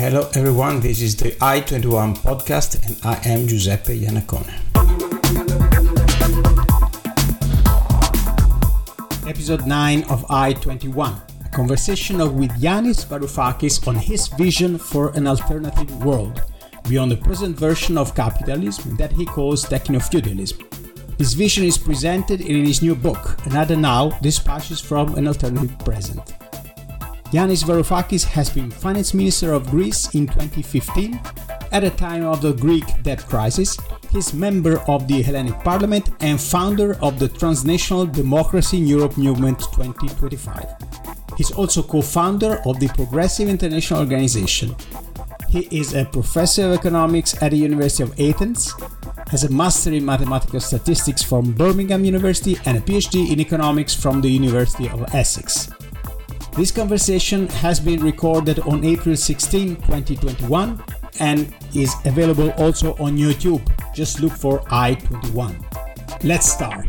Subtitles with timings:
[0.00, 4.48] Hello everyone, this is the I21 podcast and I am Giuseppe Iannacone.
[9.28, 16.02] Episode 9 of I21, a conversation with Yanis Varoufakis on his vision for an alternative
[16.02, 16.44] world
[16.88, 20.66] beyond the present version of capitalism that he calls techno-feudalism.
[21.18, 26.22] His vision is presented in his new book, Another Now Dispatches from an Alternative Present.
[27.32, 31.20] Yanis Varoufakis has been finance minister of Greece in 2015.
[31.70, 33.78] At the time of the Greek debt crisis,
[34.10, 39.60] he's member of the Hellenic Parliament and founder of the Transnational Democracy in Europe Movement
[39.60, 40.66] 2025.
[41.36, 44.74] He's also co-founder of the Progressive International Organization.
[45.48, 48.74] He is a professor of economics at the University of Athens,
[49.28, 54.20] has a master in mathematical statistics from Birmingham University and a PhD in economics from
[54.20, 55.70] the University of Essex.
[56.52, 60.82] This conversation has been recorded on April 16, 2021
[61.20, 63.62] and is available also on YouTube.
[63.94, 66.24] Just look for I21.
[66.24, 66.88] Let's start.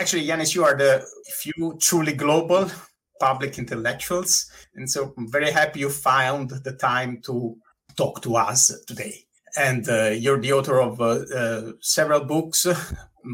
[0.00, 1.06] Actually, Yanis, you are the
[1.38, 2.68] few truly global
[3.20, 4.50] public intellectuals.
[4.74, 7.56] And so I'm very happy you found the time to
[7.96, 9.24] talk to us today.
[9.56, 12.66] And uh, you're the author of uh, uh, several books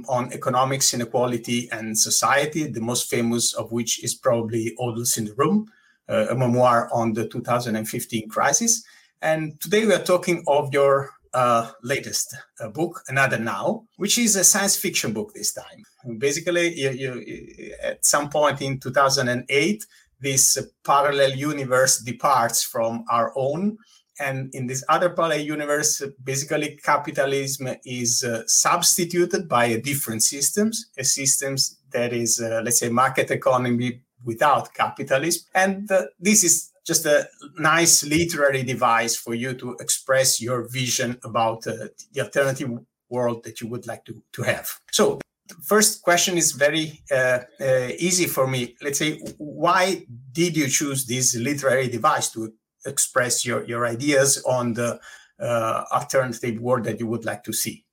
[0.08, 5.34] on economics, inequality, and society, the most famous of which is probably Adults in the
[5.34, 5.70] Room,
[6.08, 8.84] uh, a memoir on the 2015 crisis.
[9.22, 14.36] And today we are talking of your uh, latest uh, book, Another Now, which is
[14.36, 15.84] a science fiction book this time.
[16.18, 19.86] Basically, you, you, at some point in 2008,
[20.20, 23.76] this parallel universe departs from our own
[24.18, 30.90] and in this other parallel universe, basically capitalism is uh, substituted by a different systems,
[30.98, 35.42] a systems that is, uh, let's say, market economy without capitalism.
[35.54, 37.28] And uh, this is just a
[37.58, 42.70] nice literary device for you to express your vision about uh, the alternative
[43.10, 44.80] world that you would like to, to have.
[44.92, 48.76] So the first question is very uh, uh, easy for me.
[48.82, 52.52] Let's say, why did you choose this literary device to
[52.86, 55.00] express your, your ideas on the
[55.40, 57.84] uh, alternative world that you would like to see.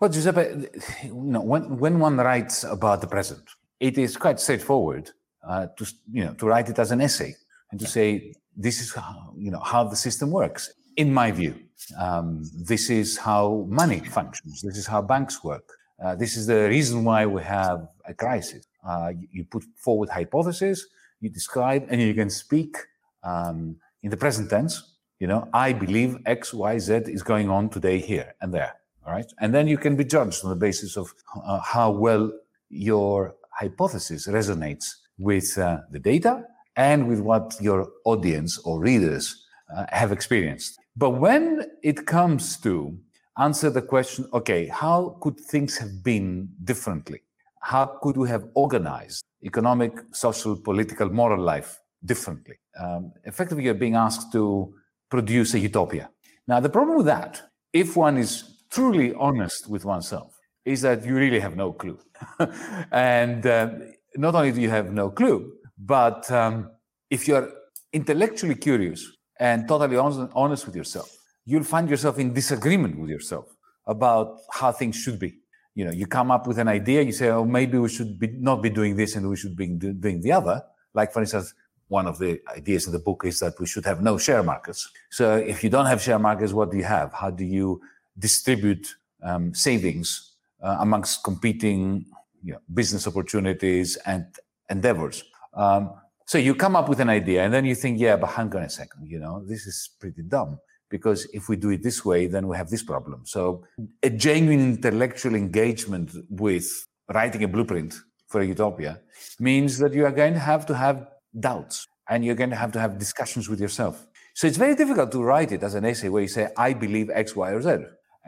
[0.00, 0.68] Well, Giuseppe,
[1.04, 3.42] you know, when, when one writes about the present,
[3.80, 5.10] it is quite straightforward
[5.46, 7.34] uh, to, you know, to write it as an essay
[7.70, 10.72] and to say, this is how, you know, how the system works.
[10.96, 11.54] In my view,
[11.98, 14.62] um, this is how money functions.
[14.62, 15.64] This is how banks work.
[16.02, 18.66] Uh, this is the reason why we have a crisis.
[18.86, 20.88] Uh, you, you, put forward hypotheses,
[21.20, 22.76] you describe, and you can speak
[23.22, 27.68] um, in the present tense, you know, I believe X, Y, Z is going on
[27.68, 28.74] today here and there.
[29.06, 29.30] All right.
[29.40, 32.30] And then you can be judged on the basis of uh, how well
[32.68, 34.84] your hypothesis resonates
[35.18, 36.44] with uh, the data
[36.76, 40.78] and with what your audience or readers uh, have experienced.
[40.96, 42.96] But when it comes to
[43.38, 47.22] answer the question, okay, how could things have been differently?
[47.62, 52.56] How could we have organized economic, social, political, moral life differently.
[52.78, 54.74] Um, effectively, you're being asked to
[55.10, 56.10] produce a utopia.
[56.46, 57.42] Now, the problem with that,
[57.72, 61.98] if one is truly honest with oneself, is that you really have no clue.
[62.92, 63.70] and uh,
[64.16, 66.70] not only do you have no clue, but um,
[67.10, 67.50] if you're
[67.92, 69.06] intellectually curious
[69.40, 71.10] and totally honest with yourself,
[71.44, 73.46] you'll find yourself in disagreement with yourself
[73.86, 75.38] about how things should be.
[75.74, 78.28] You know, you come up with an idea, you say, oh, maybe we should be,
[78.28, 80.62] not be doing this and we should be doing the other.
[80.92, 81.54] Like, for instance,
[81.88, 84.90] one of the ideas in the book is that we should have no share markets.
[85.10, 87.12] So if you don't have share markets, what do you have?
[87.12, 87.80] How do you
[88.18, 92.06] distribute um, savings uh, amongst competing
[92.42, 94.26] you know, business opportunities and
[94.68, 95.24] endeavors?
[95.54, 95.92] Um,
[96.26, 98.62] so you come up with an idea and then you think, yeah, but hang on
[98.62, 100.58] a second, you know, this is pretty dumb
[100.90, 103.22] because if we do it this way, then we have this problem.
[103.24, 103.64] So
[104.02, 109.00] a genuine intellectual engagement with writing a blueprint for a utopia
[109.40, 111.06] means that you are going to have to have
[111.40, 114.06] doubts and you're going to have to have discussions with yourself.
[114.34, 117.10] So it's very difficult to write it as an essay where you say, I believe
[117.10, 117.78] X, Y, or Z.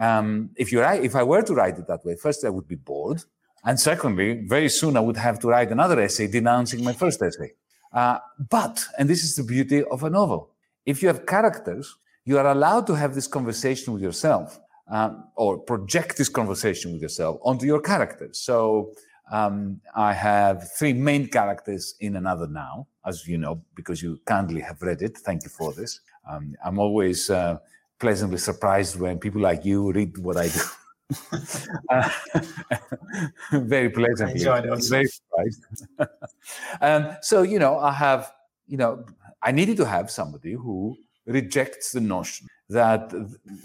[0.01, 2.77] Um, if you if I were to write it that way, first I would be
[2.77, 3.23] bored.
[3.65, 7.53] And secondly, very soon I would have to write another essay denouncing my first essay.
[7.93, 8.19] Uh,
[8.49, 10.51] but, and this is the beauty of a novel,
[10.87, 14.59] if you have characters, you are allowed to have this conversation with yourself
[14.91, 18.41] um, or project this conversation with yourself onto your characters.
[18.41, 18.93] So
[19.31, 24.61] um, I have three main characters in Another Now, as you know, because you kindly
[24.61, 25.19] have read it.
[25.19, 26.01] Thank you for this.
[26.29, 27.59] Um, I'm always uh,
[27.99, 30.61] pleasantly surprised when people like you read what I do.
[31.91, 32.11] uh,
[33.53, 34.47] very pleasantly.
[34.47, 35.65] I very surprised.
[36.81, 38.33] um, so, you know, I have,
[38.67, 39.05] you know,
[39.43, 40.97] I needed to have somebody who
[41.27, 43.13] rejects the notion that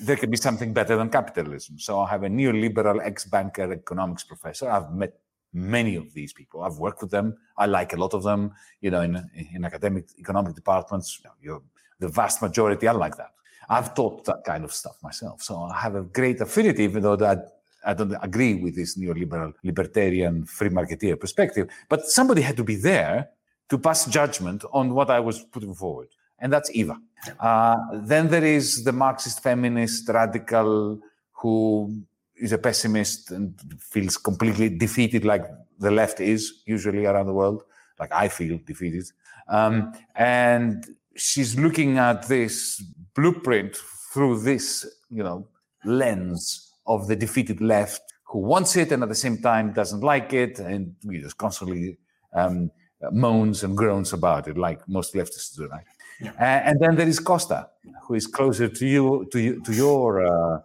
[0.02, 1.78] there can be something better than capitalism.
[1.80, 4.70] So I have a neoliberal ex-banker economics professor.
[4.70, 5.14] I've met
[5.56, 6.62] many of these people.
[6.62, 7.38] I've worked with them.
[7.58, 8.52] I like a lot of them.
[8.82, 11.62] You know, in, in academic economic departments, you know,
[12.00, 13.32] the vast majority are like that.
[13.70, 15.42] I've taught that kind of stuff myself.
[15.42, 17.54] So I have a great affinity, even though that
[17.86, 21.70] I don't agree with this neoliberal, libertarian, free marketeer perspective.
[21.88, 23.30] But somebody had to be there
[23.70, 26.10] to pass judgment on what I was putting forward.
[26.40, 27.00] And that's Eva.
[27.40, 31.00] Uh, then there is the Marxist feminist radical
[31.32, 32.04] who
[32.38, 35.46] is a pessimist and feels completely defeated, like
[35.80, 37.64] the left is usually around the world,
[38.00, 39.06] like I feel defeated.
[39.48, 40.86] Um, and
[41.16, 42.84] she's looking at this
[43.14, 43.78] blueprint
[44.14, 45.48] through this, you know,
[45.84, 50.34] lens of the defeated left who wants it and at the same time doesn't like
[50.34, 51.98] it and you know, constantly
[52.34, 52.72] um,
[53.12, 55.68] moans and groans about it, like most leftists do.
[55.68, 55.86] Right?
[56.22, 56.32] Yeah.
[56.32, 57.70] Uh, and then there is Costa,
[58.04, 60.60] who is closer to you, to you, to your uh,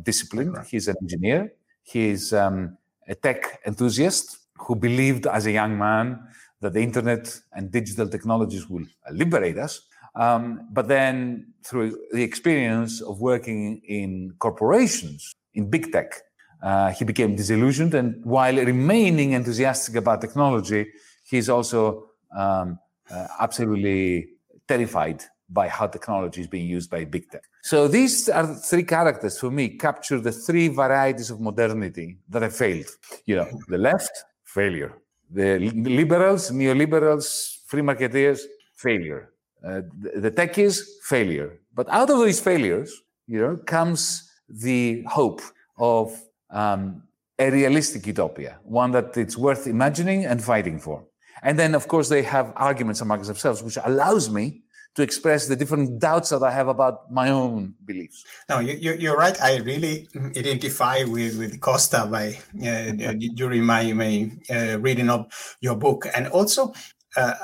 [0.00, 0.54] discipline.
[0.68, 1.52] He's an engineer.
[1.82, 2.76] He's um,
[3.08, 6.20] a tech enthusiast who believed as a young man
[6.60, 9.82] that the internet and digital technologies will liberate us.
[10.14, 16.14] Um, but then, through the experience of working in corporations, in big tech,
[16.62, 17.94] uh, he became disillusioned.
[17.94, 20.86] And while remaining enthusiastic about technology,
[21.24, 22.78] he's also um,
[23.10, 24.28] uh, absolutely
[24.68, 27.42] terrified by how technology is being used by big tech.
[27.62, 32.56] So these are three characters for me capture the three varieties of modernity that have
[32.56, 32.86] failed.
[33.26, 34.98] You know, the left, failure.
[35.30, 35.58] The
[36.02, 38.40] liberals, neoliberals, free marketeers,
[38.76, 39.30] failure.
[39.64, 39.80] Uh,
[40.24, 41.58] the, techies, failure.
[41.74, 45.40] But out of these failures, you know, comes the hope
[45.78, 46.14] of
[46.50, 47.02] um,
[47.38, 51.04] a realistic utopia, one that it's worth imagining and fighting for.
[51.42, 54.63] And then, of course, they have arguments amongst themselves, which allows me
[54.94, 58.24] to express the different doubts that I have about my own beliefs.
[58.48, 59.40] No, you, are right.
[59.42, 65.26] I really identify with, with Costa by uh, during my, my uh, reading of
[65.60, 66.06] your book.
[66.14, 66.72] And also,
[67.16, 67.34] uh,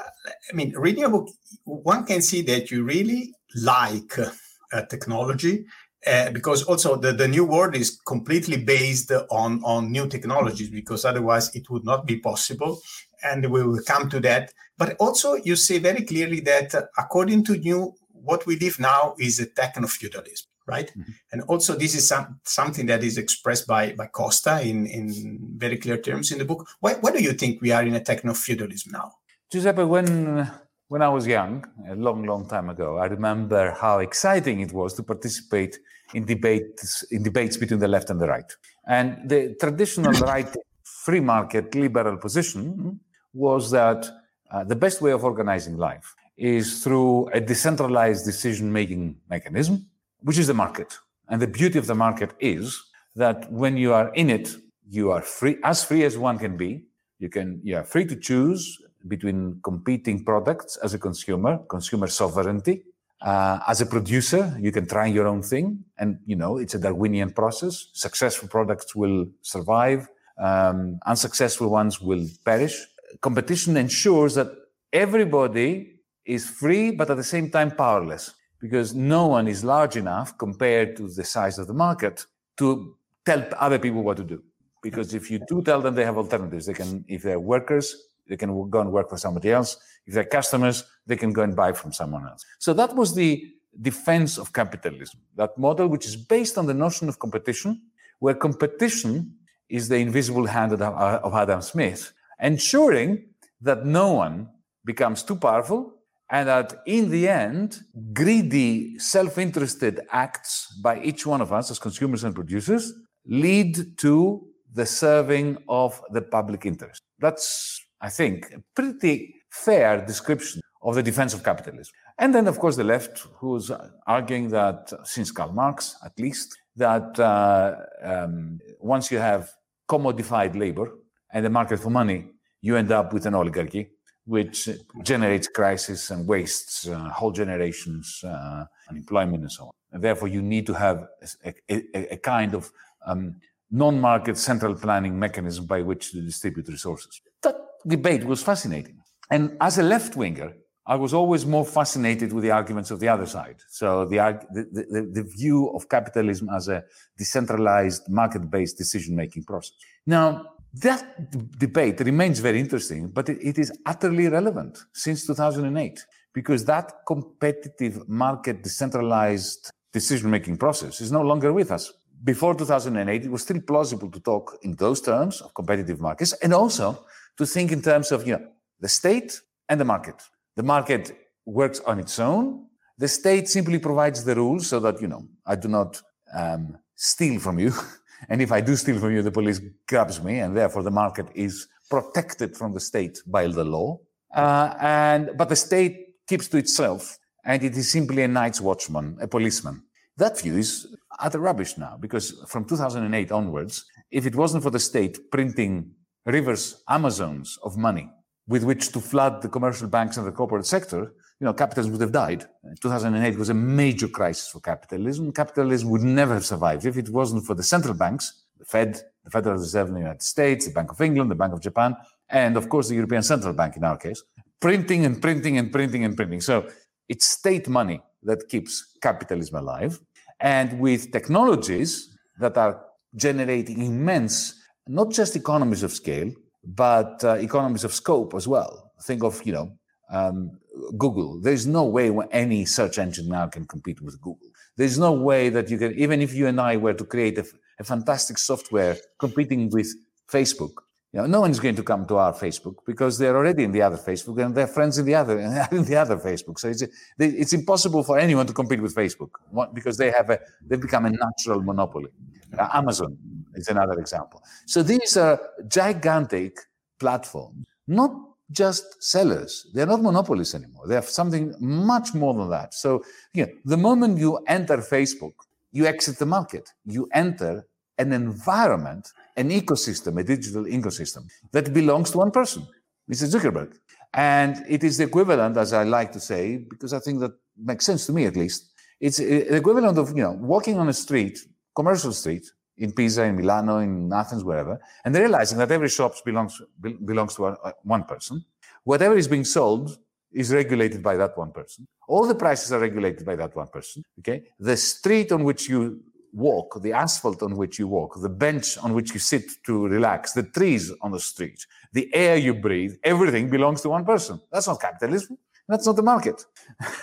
[0.51, 1.29] I mean, reading a book,
[1.65, 5.67] one can see that you really like uh, technology
[6.07, 11.05] uh, because also the, the new world is completely based on, on new technologies because
[11.05, 12.81] otherwise it would not be possible
[13.23, 17.45] and we will come to that but also you say very clearly that uh, according
[17.45, 17.95] to you,
[18.31, 21.13] what we live now is a techno-feudalism right mm-hmm.
[21.33, 25.79] and also this is some, something that is expressed by, by costa in, in very
[25.79, 28.93] clear terms in the book why, why do you think we are in a techno-feudalism
[28.93, 29.11] now
[29.51, 30.51] giuseppe when
[30.91, 34.93] when I was young, a long, long time ago, I remember how exciting it was
[34.95, 35.79] to participate
[36.15, 38.51] in debates in debates between the left and the right.
[38.89, 42.99] And the traditional right free market liberal position
[43.33, 44.05] was that
[44.51, 49.87] uh, the best way of organizing life is through a decentralized decision making mechanism,
[50.23, 50.99] which is the market.
[51.29, 52.83] And the beauty of the market is
[53.15, 54.57] that when you are in it,
[54.89, 56.85] you are free, as free as one can be.
[57.19, 62.83] You can, you are free to choose between competing products as a consumer, consumer sovereignty.
[63.21, 66.79] Uh, as a producer, you can try your own thing, and you know it's a
[66.79, 67.89] Darwinian process.
[67.93, 70.09] Successful products will survive,
[70.41, 72.87] um, unsuccessful ones will perish.
[73.21, 74.49] Competition ensures that
[74.93, 80.37] everybody is free, but at the same time powerless, because no one is large enough
[80.39, 82.27] compared to the size of the market
[82.59, 84.43] to tell other people what to do.
[84.83, 87.95] Because if you do tell them they have alternatives, they can, if they're workers,
[88.29, 89.77] they can go and work for somebody else.
[90.07, 92.45] If they're customers, they can go and buy from someone else.
[92.59, 97.09] So that was the defense of capitalism, that model which is based on the notion
[97.09, 97.83] of competition,
[98.21, 99.35] where competition
[99.69, 102.13] is the invisible hand of Adam Smith,
[102.43, 103.27] ensuring
[103.61, 104.49] that no one
[104.85, 105.93] becomes too powerful
[106.31, 107.81] and that in the end,
[108.13, 112.93] greedy, self interested acts by each one of us as consumers and producers
[113.27, 117.03] lead to the serving of the public interest.
[117.19, 121.93] That's I think, a pretty fair description of the defense of capitalism.
[122.19, 123.71] And then, of course, the left, who's
[124.07, 129.51] arguing that, since Karl Marx at least, that uh, um, once you have
[129.89, 130.93] commodified labor
[131.33, 132.27] and the market for money,
[132.61, 133.91] you end up with an oligarchy,
[134.27, 134.69] which
[135.03, 139.73] generates crisis and wastes uh, whole generations, uh, unemployment, and so on.
[139.93, 141.07] And therefore, you need to have
[141.45, 142.71] a, a, a kind of
[143.07, 143.37] um,
[143.71, 147.21] non-market central planning mechanism by which to distribute resources.
[147.43, 147.57] That
[147.87, 148.99] debate was fascinating.
[149.31, 150.53] And as a left winger,
[150.87, 153.57] I was always more fascinated with the arguments of the other side.
[153.69, 154.17] So the,
[154.53, 156.83] the, the, the view of capitalism as a
[157.17, 159.77] decentralized market-based decision-making process.
[160.07, 166.05] Now, that d- debate remains very interesting, but it, it is utterly relevant since 2008
[166.33, 171.93] because that competitive market decentralized decision making process is no longer with us.
[172.23, 176.55] Before 2008, it was still plausible to talk in those terms of competitive markets and
[176.55, 177.05] also
[177.37, 178.47] to think in terms of you know,
[178.79, 180.17] the state and the market.
[180.57, 182.67] The market works on its own.
[182.99, 186.01] The state simply provides the rules so that, you know, I do not
[186.35, 187.73] um, steal from you.
[188.29, 191.27] and if I do steal from you, the police grabs me, and therefore the market
[191.35, 193.99] is protected from the state by the law.
[194.35, 199.17] Uh, and but the state keeps to itself, and it is simply a night's watchman,
[199.21, 199.83] a policeman.
[200.17, 200.87] That view is
[201.19, 205.93] utter rubbish now, because from 2008 onwards, if it wasn't for the state printing
[206.27, 208.11] rivers, Amazons of money
[208.51, 212.03] with which to flood the commercial banks and the corporate sector, you know, capitalism would
[212.03, 212.45] have died.
[212.81, 215.33] 2008 was a major crisis for capitalism.
[215.33, 219.31] Capitalism would never have survived if it wasn't for the central banks, the Fed, the
[219.31, 221.97] Federal Reserve in the United States, the Bank of England, the Bank of Japan,
[222.29, 224.23] and of course the European Central Bank in our case,
[224.61, 226.43] printing and printing and printing and printing.
[226.43, 226.69] So
[227.09, 229.99] it's state money that keeps capitalism alive.
[230.41, 232.85] And with technologies that are
[233.17, 234.55] generating immense,
[234.87, 236.33] not just economies of scale,
[236.63, 238.93] but uh, economies of scope as well.
[239.03, 239.73] Think of, you know,
[240.11, 240.59] um,
[240.99, 241.41] Google.
[241.41, 244.49] There's no way any search engine now can compete with Google.
[244.77, 247.45] There's no way that you can, even if you and I were to create a,
[247.79, 249.95] a fantastic software competing with
[250.31, 250.73] Facebook,
[251.13, 253.83] you know, no one's going to come to our Facebook because they're already in the
[253.83, 255.41] other Facebook and they're friends in the other
[255.73, 256.59] in the other Facebook.
[256.59, 256.85] So it's
[257.19, 259.31] it's impossible for anyone to compete with Facebook
[259.75, 262.11] because they have a they've become a natural monopoly.
[262.57, 263.19] Uh, Amazon
[263.55, 264.43] is another example.
[264.67, 266.59] So these are gigantic
[267.01, 268.13] platforms, not
[268.53, 269.67] just sellers.
[269.73, 270.87] They're not monopolies anymore.
[270.87, 272.75] They have something much more than that.
[272.75, 273.05] So
[273.35, 275.35] you know, the moment you enter Facebook,
[275.73, 276.69] you exit the market.
[276.85, 277.67] You enter
[277.99, 282.67] an environment, an ecosystem, a digital ecosystem that belongs to one person,
[283.11, 283.27] Mr.
[283.33, 283.77] Zuckerberg.
[284.15, 287.87] And it is the equivalent, as I like to say, because I think that makes
[287.87, 288.73] sense to me at least.
[289.01, 291.39] It's uh, the equivalent of you know walking on a street,
[291.77, 292.45] commercial street,
[292.81, 296.61] in Pisa, in Milano, in Athens, wherever, and realizing that every shop belongs
[297.05, 298.45] belongs to uh, uh, one person.
[298.85, 299.99] Whatever is being sold
[300.33, 301.87] is regulated by that one person.
[302.09, 304.03] All the prices are regulated by that one person.
[304.21, 306.01] Okay, the street on which you
[306.33, 310.33] walk, the asphalt on which you walk, the bench on which you sit to relax,
[310.33, 314.41] the trees on the street, the air you breathe, everything belongs to one person.
[314.53, 315.37] That's not capitalism.
[315.69, 316.45] That's not the market.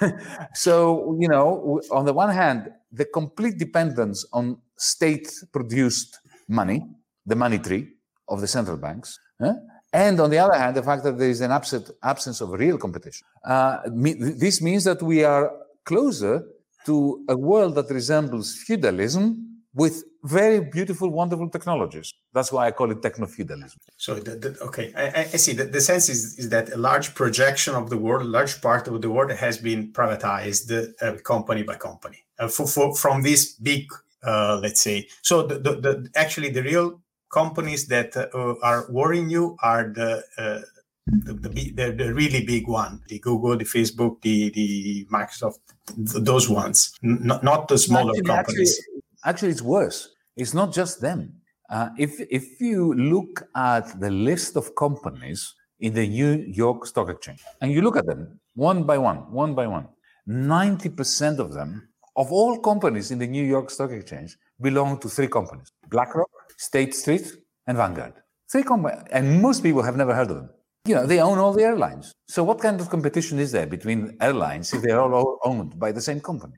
[0.53, 6.85] so, you know, on the one hand, the complete dependence on state produced money,
[7.25, 7.89] the money tree
[8.29, 9.53] of the central banks, eh?
[9.93, 12.77] and on the other hand, the fact that there is an absent, absence of real
[12.77, 13.25] competition.
[13.43, 15.51] Uh, me, this means that we are
[15.85, 16.43] closer
[16.85, 22.13] to a world that resembles feudalism with very beautiful, wonderful technologies.
[22.33, 23.79] That's why I call it techno feudalism.
[23.97, 25.53] So, the, the, okay, I, I, see.
[25.53, 28.87] The, the sense is, is that a large projection of the world, a large part
[28.87, 33.53] of the world has been privatized uh, company by company uh, for, for, from this
[33.53, 33.85] big,
[34.23, 35.07] uh, let's say.
[35.21, 40.23] So, the, the, the, actually, the real companies that uh, are worrying you are the
[40.37, 40.61] uh,
[41.07, 45.59] the, the, the, the, really big one the google the facebook the the microsoft
[45.95, 51.01] those ones not, not the smaller actually, companies actually, actually it's worse it's not just
[51.01, 51.33] them.
[51.69, 57.09] Uh, if, if you look at the list of companies in the New York Stock
[57.09, 59.87] Exchange and you look at them one by one, one by one,
[60.29, 65.27] 90% of them, of all companies in the New York Stock Exchange, belong to three
[65.27, 67.31] companies BlackRock, State Street,
[67.67, 68.13] and Vanguard.
[68.51, 70.49] Three companies, and most people have never heard of them.
[70.85, 72.13] You know, they own all the airlines.
[72.27, 76.01] So, what kind of competition is there between airlines if they're all owned by the
[76.01, 76.53] same company?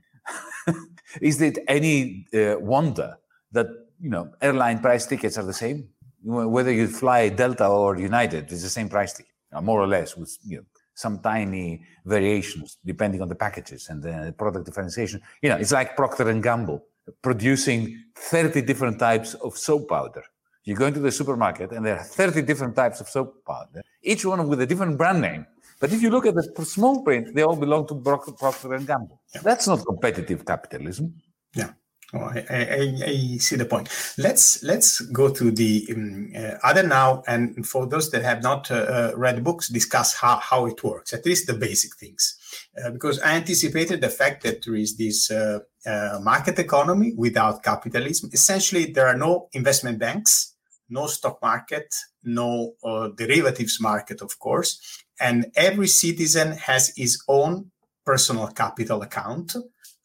[1.20, 3.16] is it any uh, wonder
[3.52, 3.66] that
[4.00, 5.88] you know airline price tickets are the same.
[6.22, 10.36] Whether you fly Delta or United, it's the same price ticket, more or less, with
[10.44, 10.64] you know,
[11.00, 15.20] some tiny variations depending on the packages and the product differentiation.
[15.42, 16.84] You know, it's like Procter and Gamble
[17.22, 17.80] producing
[18.16, 20.24] 30 different types of soap powder.
[20.64, 24.24] You go into the supermarket and there are 30 different types of soap powder, each
[24.24, 25.46] one with a different brand name.
[25.80, 29.18] But if you look at the small print, they all belong to Procter and Gamble.
[29.34, 29.40] Yeah.
[29.42, 31.14] That's not competitive capitalism.
[31.54, 31.70] Yeah.
[32.12, 33.88] Oh, I, I, I, see the point.
[34.18, 38.68] Let's let's go to the um, uh, other now, and for those that have not
[38.70, 42.36] uh, uh, read books, discuss how, how it works, at least the basic things,
[42.82, 47.62] uh, because I anticipated the fact that there is this uh, uh, market economy without
[47.62, 48.30] capitalism.
[48.32, 50.56] Essentially, there are no investment banks,
[50.88, 52.74] no stock market, no
[53.16, 57.70] derivatives market, of course, and every citizen has his own
[58.04, 59.54] personal capital account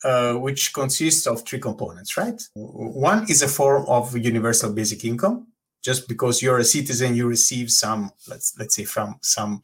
[0.06, 2.42] uh, which consists of three components, right?
[2.54, 5.48] One is a form of universal basic income.
[5.86, 9.62] just because you're a citizen you receive some let's let's say from some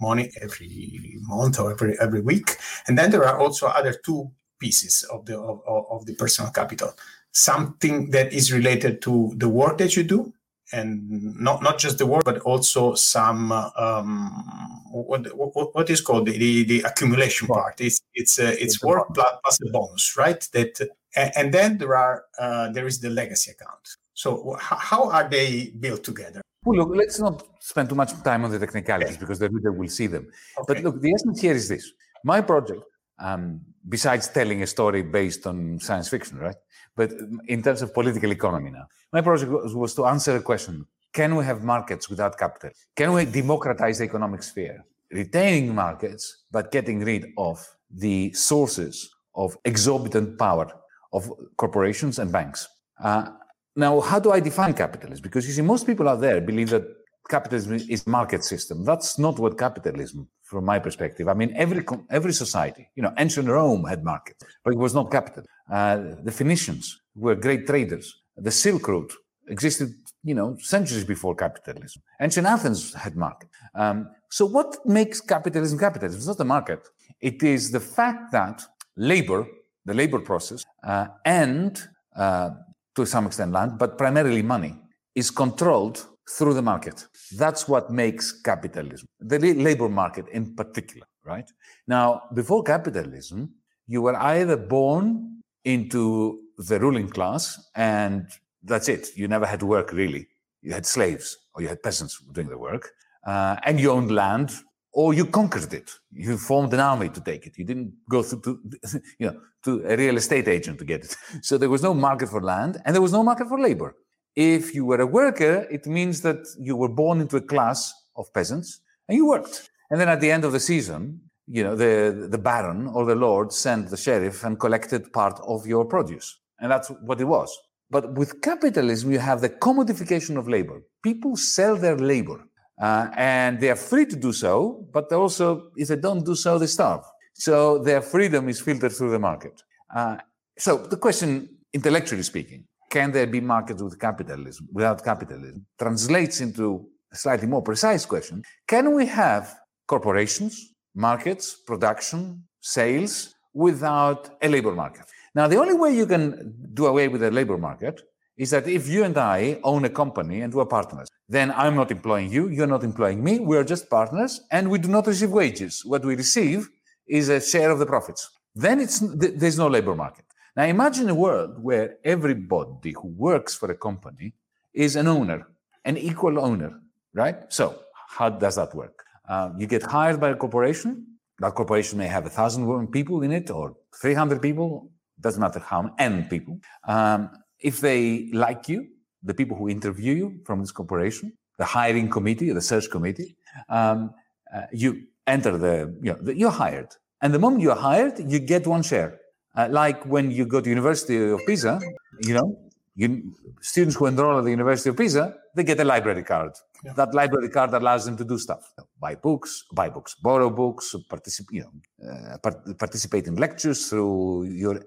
[0.00, 2.48] money every month or every every week
[2.86, 5.58] and then there are also other two pieces of the of,
[5.90, 6.90] of the personal capital
[7.32, 10.32] something that is related to the work that you do
[10.72, 14.44] and not not just the work, but also some um,
[14.92, 17.80] what, what, what is called the, the accumulation part.
[17.80, 20.40] It's it's uh, it's work plus, plus the bonus, right?
[20.52, 20.80] That
[21.16, 23.88] and then there are uh, there is the legacy account.
[24.14, 26.40] So how are they built together?
[26.64, 29.20] Well, look, let's not spend too much time on the technicalities okay.
[29.20, 30.28] because the reader will see them.
[30.58, 30.74] Okay.
[30.74, 31.92] But look, the essence here is this:
[32.24, 32.82] my project,
[33.18, 36.56] um, besides telling a story based on science fiction, right?
[36.96, 37.12] But
[37.48, 41.44] in terms of political economy now, my project was, to answer a question can we
[41.44, 42.70] have markets without capital?
[42.96, 44.84] Can we democratize the economic sphere?
[45.12, 50.66] Retaining markets, but getting rid of the sources of exorbitant power
[51.12, 52.68] of corporations and banks.
[52.98, 53.30] Uh,
[53.76, 55.22] now, how do I define capitalism?
[55.22, 56.84] Because you see, most people out there believe that
[57.28, 58.84] capitalism is market system.
[58.84, 61.28] That's not what capitalism, from my perspective.
[61.28, 65.10] I mean, every every society, you know, ancient Rome had markets, but it was not
[65.10, 65.44] capital.
[65.70, 68.22] Uh, the Phoenicians were great traders.
[68.36, 69.12] The Silk Route
[69.48, 72.02] existed, you know, centuries before capitalism.
[72.20, 73.48] Ancient Athens had market.
[73.74, 76.18] Um, so what makes capitalism capitalism?
[76.18, 76.80] It's not the market.
[77.20, 78.62] It is the fact that
[78.96, 79.46] labor,
[79.84, 81.80] the labor process, uh, and
[82.16, 82.50] uh,
[82.96, 84.76] to some extent land, but primarily money,
[85.14, 87.06] is controlled through the market.
[87.36, 91.50] That's what makes capitalism, the labor market in particular, right?
[91.86, 93.54] Now, before capitalism,
[93.86, 98.28] you were either born into the ruling class, and
[98.62, 99.08] that's it.
[99.16, 100.28] You never had to work really.
[100.62, 102.90] You had slaves or you had peasants doing the work,
[103.26, 104.52] uh, and you owned land
[104.94, 105.90] or you conquered it.
[106.12, 107.58] You formed an army to take it.
[107.58, 108.58] You didn't go through to,
[109.18, 111.16] you know, to a real estate agent to get it.
[111.42, 113.96] So there was no market for land and there was no market for labor.
[114.36, 118.32] If you were a worker, it means that you were born into a class of
[118.32, 119.70] peasants and you worked.
[119.90, 123.14] And then at the end of the season, you know, the, the baron or the
[123.14, 126.38] lord sent the sheriff and collected part of your produce.
[126.58, 127.56] And that's what it was.
[127.90, 130.82] But with capitalism, you have the commodification of labor.
[131.02, 132.44] People sell their labor
[132.80, 136.58] uh, and they are free to do so, but also, if they don't do so,
[136.58, 137.04] they starve.
[137.34, 139.62] So their freedom is filtered through the market.
[139.94, 140.16] Uh,
[140.58, 142.64] so the question, intellectually speaking,
[142.96, 146.66] can there be markets with capitalism, without capitalism, translates into
[147.14, 148.36] a slightly more precise question.
[148.72, 149.44] Can we have
[149.92, 150.54] corporations
[150.94, 155.04] markets, production, sales without a labor market.
[155.34, 158.00] Now, the only way you can do away with a labor market
[158.36, 161.90] is that if you and I own a company and we're partners, then I'm not
[161.90, 165.82] employing you, you're not employing me, we're just partners and we do not receive wages.
[165.84, 166.68] What we receive
[167.06, 168.28] is a share of the profits.
[168.54, 170.24] Then it's, there's no labor market.
[170.56, 174.34] Now imagine a world where everybody who works for a company
[174.72, 175.48] is an owner,
[175.84, 176.80] an equal owner,
[177.12, 177.52] right?
[177.52, 179.04] So how does that work?
[179.28, 181.06] Uh, you get hired by a corporation.
[181.40, 184.90] That corporation may have a thousand people in it or 300 people,
[185.20, 186.60] doesn't matter how many people.
[186.86, 188.88] Um, if they like you,
[189.24, 193.36] the people who interview you from this corporation, the hiring committee, the search committee,
[193.68, 194.14] um,
[194.54, 196.88] uh, you enter the, you know, the, you're hired.
[197.22, 199.18] And the moment you're hired, you get one share.
[199.56, 201.80] Uh, like when you go to University of Pisa,
[202.22, 202.58] you know,
[202.96, 206.52] you, students who enroll at the University of Pisa, they get a library card.
[206.84, 206.92] Yeah.
[206.94, 211.54] That library card allows them to do stuff: buy books, buy books, borrow books, participate,
[211.56, 214.82] you know, uh, part- participate in lectures through your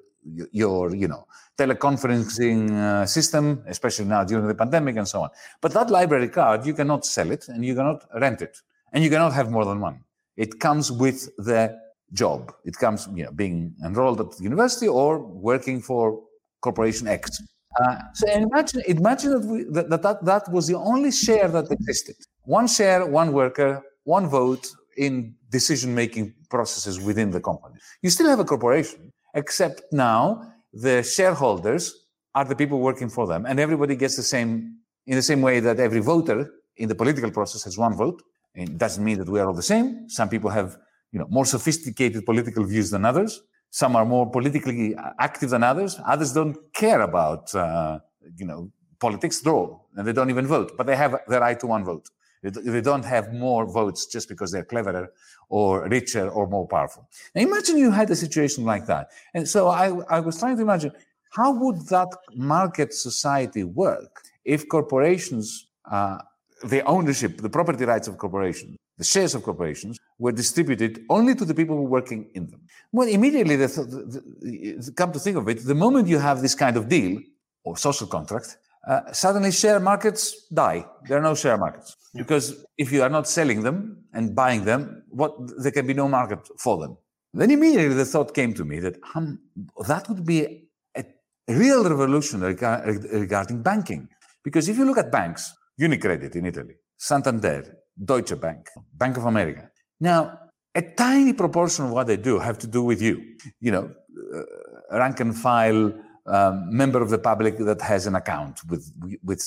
[0.52, 1.26] your you know
[1.58, 5.30] teleconferencing uh, system, especially now during the pandemic and so on.
[5.62, 8.58] But that library card, you cannot sell it and you cannot rent it,
[8.94, 10.04] and you cannot have more than one.
[10.36, 11.80] It comes with the
[12.14, 12.54] job.
[12.66, 16.22] It comes, you know, being enrolled at the university or working for
[16.62, 17.42] corporation X.
[17.80, 22.16] Uh, so imagine, imagine that, we, that, that, that was the only share that existed.
[22.44, 24.68] One share, one worker, one vote
[24.98, 27.76] in decision-making processes within the company.
[28.02, 31.94] You still have a corporation, except now the shareholders
[32.34, 35.60] are the people working for them, and everybody gets the same in the same way
[35.60, 38.22] that every voter in the political process has one vote.
[38.56, 40.10] It doesn't mean that we are all the same.
[40.10, 40.78] Some people have,
[41.12, 43.42] you know, more sophisticated political views than others.
[43.70, 46.00] Some are more politically active than others.
[46.06, 48.00] Others don't care about, uh,
[48.38, 50.72] you know, politics at all, and they don't even vote.
[50.78, 52.10] But they have the right to one vote.
[52.44, 55.12] They don't have more votes just because they're cleverer
[55.50, 57.10] or richer or more powerful.
[57.34, 59.10] Now imagine you had a situation like that.
[59.34, 60.92] And so I, I was trying to imagine
[61.32, 66.20] how would that market society work if corporations, uh,
[66.64, 71.46] the ownership, the property rights of corporations, the shares of corporations were distributed only to
[71.46, 72.62] the people who were working in them.
[72.92, 76.56] Well, immediately, the, the, the, come to think of it, the moment you have this
[76.56, 77.20] kind of deal
[77.64, 80.86] or social contract, uh, suddenly share markets die.
[81.08, 82.22] There are no share markets yeah.
[82.22, 86.08] because if you are not selling them and buying them, what there can be no
[86.08, 86.98] market for them.
[87.34, 89.40] Then immediately the thought came to me that um,
[89.88, 94.08] that would be a real revolution regarding banking.
[94.44, 99.70] Because if you look at banks, Unicredit in Italy, Santander, Deutsche Bank, Bank of America.
[100.00, 100.40] Now,
[100.76, 103.36] a tiny proportion of what they do have to do with you.
[103.60, 103.92] You know,
[104.36, 105.94] uh, rank and file
[106.28, 108.92] um, member of the public that has an account with,
[109.24, 109.42] with,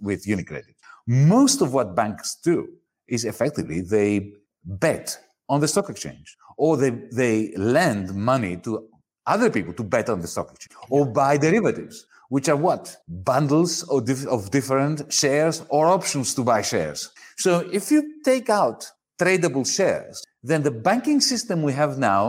[0.00, 0.74] with Unicredit.
[1.06, 2.68] Most of what banks do
[3.08, 4.32] is effectively they
[4.64, 8.86] bet on the stock exchange or they, they lend money to
[9.26, 12.96] other people to bet on the stock exchange or buy derivatives, which are what?
[13.08, 17.10] Bundles of, dif- of different shares or options to buy shares.
[17.36, 22.22] So if you take out tradable shares, then the banking system we have now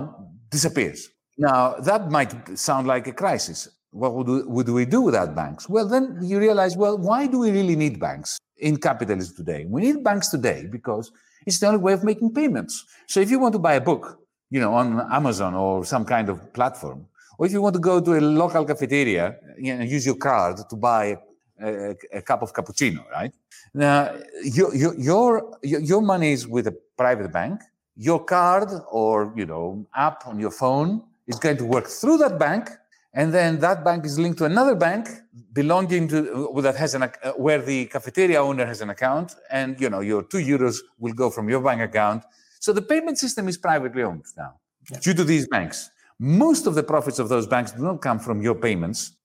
[0.49, 1.10] disappears.
[1.38, 5.67] Now, that might sound like a crisis what would we, do without banks?
[5.67, 9.65] Well, then you realize, well, why do we really need banks in capitalism today?
[9.67, 11.12] We need banks today because
[11.45, 12.86] it's the only way of making payments.
[13.08, 16.30] So if you want to buy a book, you know, on Amazon or some kind
[16.30, 17.06] of platform,
[17.38, 20.75] or if you want to go to a local cafeteria know, use your card to
[20.75, 21.17] buy
[21.62, 23.34] a, cup of cappuccino, right?
[23.74, 27.62] Now, your, your, your, your money is with a private bank.
[27.95, 32.39] Your card or, you know, app on your phone is going to work through that
[32.39, 32.69] bank
[33.13, 35.10] and then that bank is linked to another bank
[35.54, 39.89] belonging to that has an uh, where the cafeteria owner has an account and you
[39.89, 42.24] know your 2 euros will go from your bank account
[42.60, 44.54] so the payment system is privately owned now
[44.91, 45.00] yeah.
[45.00, 48.41] due to these banks most of the profits of those banks do not come from
[48.41, 49.17] your payments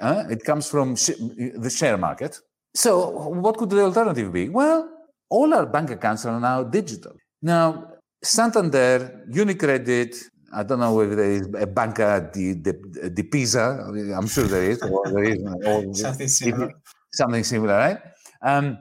[0.00, 1.18] uh, it comes from sh-
[1.64, 2.38] the share market
[2.74, 4.88] so what could the alternative be well
[5.30, 7.84] all our bank accounts are now digital now
[8.22, 10.14] santander unicredit
[10.52, 12.72] I don't know if there is a Banca di, di,
[13.12, 13.84] di Pisa.
[14.16, 14.80] I'm sure there is.
[14.82, 16.72] Or there is something similar.
[17.12, 17.98] Something similar, right?
[18.42, 18.78] Um,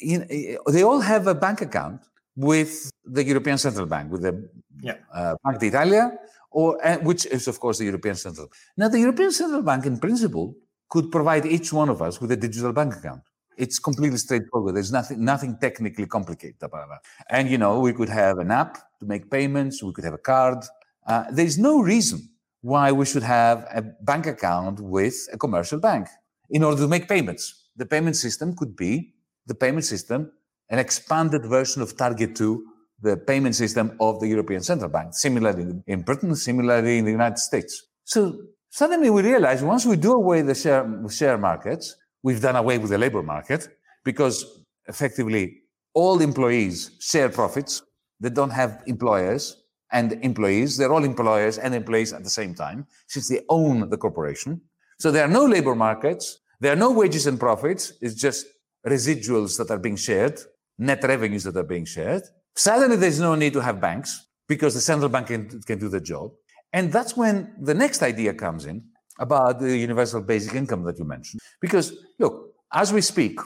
[0.00, 0.26] you know,
[0.70, 2.02] they all have a bank account
[2.36, 4.48] with the European Central Bank, with the
[4.80, 4.96] yeah.
[5.12, 6.12] uh, Bank d'Italia,
[6.56, 8.48] or which is of course the European Central.
[8.78, 10.54] Now, the European Central Bank, in principle,
[10.88, 13.22] could provide each one of us with a digital bank account.
[13.58, 14.74] It's completely straightforward.
[14.74, 17.02] There's nothing, nothing technically complicated about that.
[17.28, 19.82] And you know, we could have an app to make payments.
[19.82, 20.64] We could have a card.
[21.06, 22.20] Uh, there's no reason
[22.62, 26.08] why we should have a bank account with a commercial bank
[26.48, 27.68] in order to make payments.
[27.76, 29.14] The payment system could be
[29.46, 30.32] the payment system,
[30.70, 32.64] an expanded version of Target 2,
[33.02, 37.38] the payment system of the European Central Bank, similarly in Britain, similarly in the United
[37.38, 37.86] States.
[38.04, 42.78] So suddenly we realize once we do away the share, share markets, we've done away
[42.78, 43.68] with the labor market
[44.04, 45.62] because effectively
[45.94, 47.82] all employees share profits.
[48.20, 50.76] They don't have employers and employees.
[50.76, 54.60] They're all employers and employees at the same time, since they own the corporation.
[54.98, 56.40] So there are no labor markets.
[56.60, 57.92] There are no wages and profits.
[58.00, 58.46] It's just
[58.86, 60.40] residuals that are being shared,
[60.78, 62.22] net revenues that are being shared.
[62.56, 66.00] Suddenly, there's no need to have banks because the central bank can, can do the
[66.00, 66.30] job.
[66.72, 68.82] And that's when the next idea comes in
[69.18, 71.40] about the universal basic income that you mentioned.
[71.60, 73.38] Because, look, as we speak,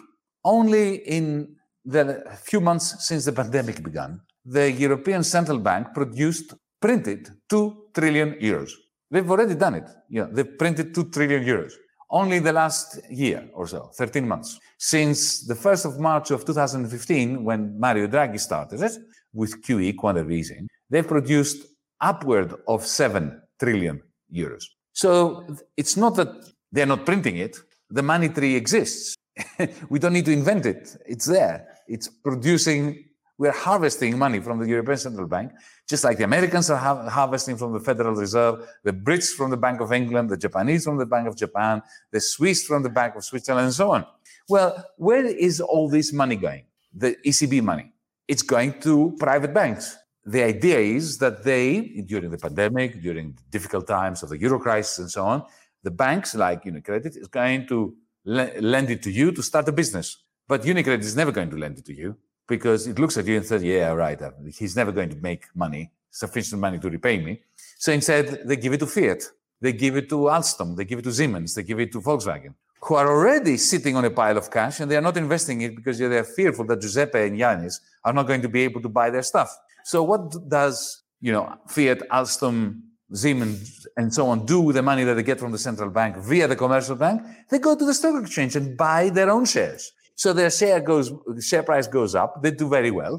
[0.45, 7.29] only in the few months since the pandemic began, the European Central Bank produced, printed
[7.49, 8.71] 2 trillion euros.
[9.11, 9.89] They've already done it.
[10.09, 11.73] Yeah, they've printed 2 trillion euros.
[12.11, 14.59] Only the last year or so, 13 months.
[14.79, 18.93] Since the 1st of March of 2015, when Mario Draghi started it
[19.33, 21.67] with QE, quantitative easing, they've produced
[22.01, 24.03] upward of 7 trillion
[24.35, 24.65] euros.
[24.93, 25.47] So
[25.77, 26.29] it's not that
[26.73, 27.57] they're not printing it.
[27.91, 29.15] The money tree exists.
[29.89, 30.97] we don't need to invent it.
[31.07, 31.69] It's there.
[31.87, 33.05] It's producing
[33.41, 35.51] we're harvesting money from the European Central Bank,
[35.89, 39.57] just like the Americans are ha- harvesting from the Federal Reserve, the Brits from the
[39.57, 41.81] Bank of England, the Japanese from the Bank of Japan,
[42.13, 44.05] the Swiss from the Bank of Switzerland, and so on.
[44.47, 46.65] Well, where is all this money going?
[46.93, 47.91] The ECB money.
[48.29, 49.97] It's going to private banks.
[50.27, 54.61] The idea is that they, during the pandemic, during the difficult times of the euro
[54.61, 55.45] crisis and so on,
[55.83, 60.25] the banks like Unicredit is going to lend it to you to start a business.
[60.47, 62.19] But Unicredit is never going to lend it to you
[62.51, 65.45] because it looks at you and says, yeah, right, uh, he's never going to make
[65.55, 67.41] money, sufficient money to repay me.
[67.79, 69.23] So instead, they give it to Fiat,
[69.63, 72.53] they give it to Alstom, they give it to Siemens, they give it to Volkswagen,
[72.83, 75.77] who are already sitting on a pile of cash and they are not investing it
[75.77, 79.09] because they're fearful that Giuseppe and Yanis are not going to be able to buy
[79.11, 79.57] their stuff.
[79.85, 82.83] So what does, you know, Fiat, Alstom,
[83.13, 86.17] Siemens, and so on do with the money that they get from the central bank
[86.17, 87.23] via the commercial bank?
[87.49, 89.93] They go to the stock exchange and buy their own shares.
[90.23, 91.07] So their share goes,
[91.51, 92.43] share price goes up.
[92.43, 93.17] They do very well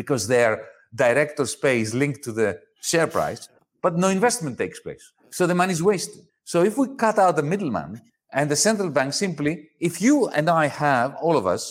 [0.00, 0.50] because their
[0.94, 2.48] director's pay is linked to the
[2.90, 3.48] share price,
[3.84, 5.04] but no investment takes place.
[5.30, 6.22] So the money is wasted.
[6.44, 7.90] So if we cut out the middleman
[8.38, 9.52] And the central bank simply,
[9.88, 11.62] if you and I have, all of us,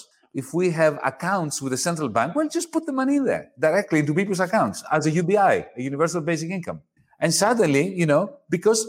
[0.41, 3.46] if we have accounts with the central bank, well, just put the money in there
[3.65, 6.80] directly into people's accounts as a UBI, a universal basic income.
[7.24, 8.24] And suddenly, you know,
[8.56, 8.80] because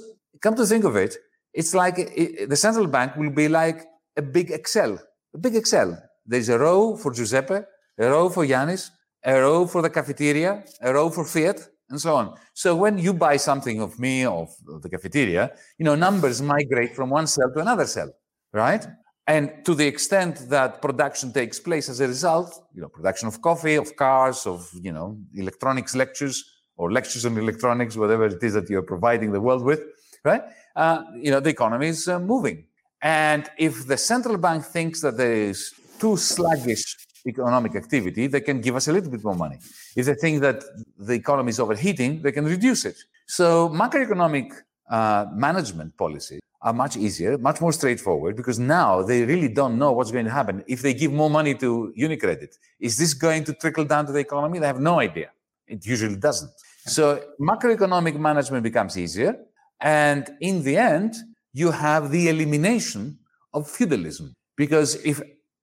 [0.45, 1.13] come to think of it,
[1.61, 3.79] it's like it, the central bank will be like
[4.23, 4.93] a big Excel,
[5.35, 6.03] a big Excel.
[6.27, 7.61] There's a row for Giuseppe,
[7.99, 8.91] a row for Yanis,
[9.25, 12.35] a row for the cafeteria, a row for Fiat, and so on.
[12.55, 16.95] So when you buy something of me or of the cafeteria, you know, numbers migrate
[16.95, 18.11] from one cell to another cell,
[18.53, 18.87] right?
[19.27, 23.41] And to the extent that production takes place as a result, you know, production of
[23.41, 26.45] coffee, of cars, of, you know, electronics lectures
[26.77, 29.81] or lectures on electronics, whatever it is that you're providing the world with,
[30.25, 30.43] right?
[30.75, 32.65] Uh, you know, the economy is uh, moving.
[33.03, 38.61] And if the central bank thinks that there is too sluggish economic activity, they can
[38.61, 39.59] give us a little bit more money.
[39.97, 40.63] If they think that
[40.99, 42.97] the economy is overheating, they can reduce it.
[43.27, 44.53] So macroeconomic
[44.91, 49.91] uh, management policies are much easier, much more straightforward, because now they really don't know
[49.93, 50.63] what's going to happen.
[50.69, 54.21] If they give more money to Unicredit, is this going to trickle down to the
[54.21, 54.61] economy?
[54.61, 55.31] They have no idea.
[55.67, 56.53] It usually doesn't.
[56.87, 59.37] So macroeconomic management becomes easier.
[59.81, 61.15] And in the end,
[61.53, 63.19] you have the elimination
[63.53, 64.35] of feudalism.
[64.57, 65.21] Because if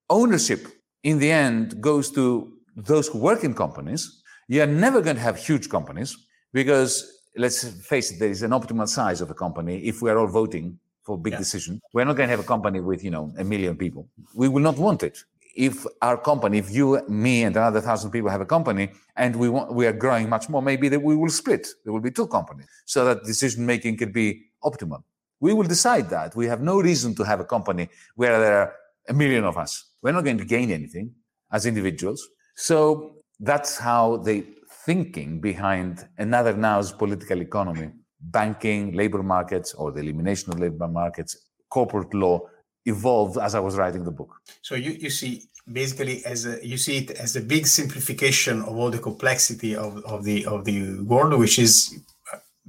[0.08, 0.66] ownership
[1.02, 5.22] in the end goes to those who work in companies, you are never going to
[5.22, 6.16] have huge companies
[6.52, 10.18] because let's face it, there is an optimal size of a company if we are
[10.18, 11.38] all voting for big yeah.
[11.38, 11.80] decisions.
[11.94, 14.08] We're not going to have a company with, you know, a million people.
[14.34, 15.18] We will not want it.
[15.56, 19.48] If our company, if you, me, and another thousand people have a company and we
[19.48, 21.66] want, we are growing much more, maybe that we will split.
[21.84, 25.02] There will be two companies so that decision making can be optimal.
[25.40, 26.36] We will decide that.
[26.36, 28.74] We have no reason to have a company where there are
[29.08, 29.84] a million of us.
[30.02, 31.12] We're not going to gain anything
[31.50, 32.28] as individuals.
[32.54, 34.44] So that's how the
[34.86, 41.36] thinking behind another now's political economy, banking, labor markets, or the elimination of labor markets,
[41.68, 42.40] corporate law
[42.86, 44.40] evolved as I was writing the book.
[44.62, 48.76] So you, you see basically as a, you see it as a big simplification of
[48.76, 51.98] all the complexity of, of the of the world, which is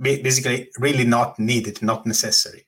[0.02, 2.66] basically really not needed, not necessary.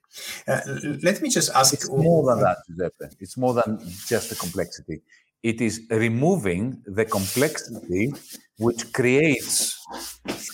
[0.48, 0.62] Uh,
[1.02, 1.74] let me just ask.
[1.74, 3.15] It's more than that, Giuseppe.
[3.19, 5.02] It's more than just the complexity.
[5.41, 8.13] It is removing the complexity
[8.60, 9.76] which creates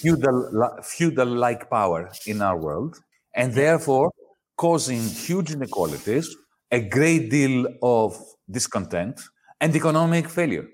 [0.02, 0.38] feudal
[0.84, 2.94] feudal-like power in our world,
[3.36, 4.12] and therefore
[4.58, 6.28] causing huge inequalities,
[6.72, 8.18] a great deal of
[8.50, 9.20] discontent,
[9.62, 10.68] and economic failure.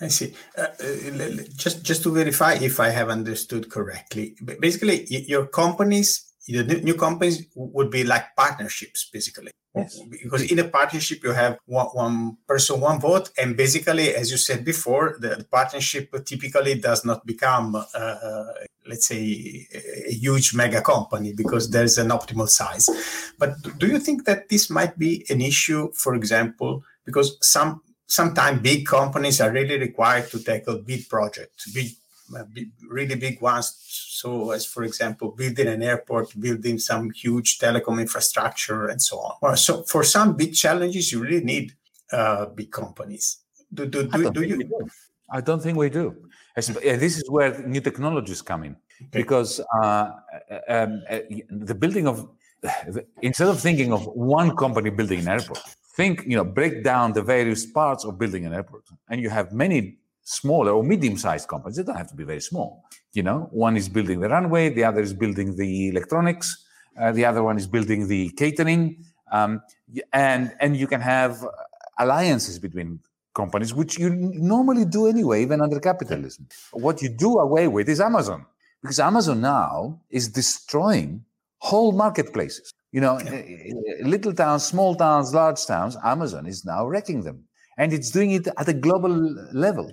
[0.00, 0.34] I see.
[0.56, 6.80] Uh, uh, just just to verify if I have understood correctly, basically your companies the
[6.82, 9.98] new companies would be like partnerships basically yes.
[10.10, 14.36] because in a partnership you have one, one, person one vote and basically as you
[14.36, 18.44] said before the, the partnership typically does not become uh, uh,
[18.86, 19.66] let's say
[20.06, 22.88] a huge mega company because there's an optimal size
[23.38, 27.80] but do you think that this might be an issue for example because some
[28.14, 31.90] sometimes big companies are really required to tackle big projects big
[32.88, 33.76] really big ones.
[34.20, 39.56] So, as for example, building an airport, building some huge telecom infrastructure, and so on.
[39.56, 41.74] So, for some big challenges, you really need
[42.12, 43.38] uh, big companies.
[43.72, 44.58] Do, do, do, do you?
[44.58, 44.88] Do.
[45.30, 46.16] I don't think we do.
[46.56, 48.76] This is where new technologies come in,
[49.10, 50.10] because uh,
[50.68, 51.18] um, uh,
[51.50, 52.28] the building of
[53.22, 55.62] instead of thinking of one company building an airport,
[55.96, 59.52] think you know break down the various parts of building an airport, and you have
[59.52, 61.76] many smaller or medium-sized companies.
[61.76, 62.84] They don't have to be very small.
[63.12, 66.64] You know, one is building the runway, the other is building the electronics,
[67.00, 69.60] uh, the other one is building the catering, um,
[70.12, 71.44] and and you can have
[71.98, 73.00] alliances between
[73.34, 76.46] companies, which you normally do anyway, even under capitalism.
[76.72, 78.46] What you do away with is Amazon,
[78.82, 81.24] because Amazon now is destroying
[81.58, 82.72] whole marketplaces.
[82.94, 87.20] You know, eh, eh, eh, little towns, small towns, large towns, Amazon is now wrecking
[87.28, 87.38] them.
[87.76, 89.14] And it's doing it at a global
[89.66, 89.88] level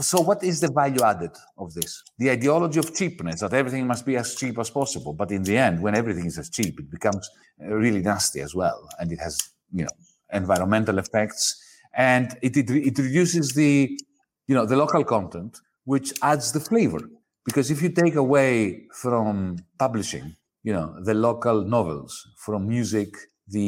[0.00, 2.02] so what is the value added of this?
[2.18, 5.12] The ideology of cheapness, that everything must be as cheap as possible.
[5.12, 8.88] But in the end, when everything is as cheap, it becomes really nasty as well.
[8.98, 9.38] And it has,
[9.72, 9.90] you know,
[10.32, 11.62] environmental effects.
[11.94, 13.98] And it, it, it reduces the,
[14.46, 17.00] you know, the local content, which adds the flavor.
[17.44, 22.12] Because if you take away from publishing, you know, the local novels,
[22.44, 23.10] from music,
[23.56, 23.66] the,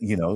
[0.00, 0.34] you know,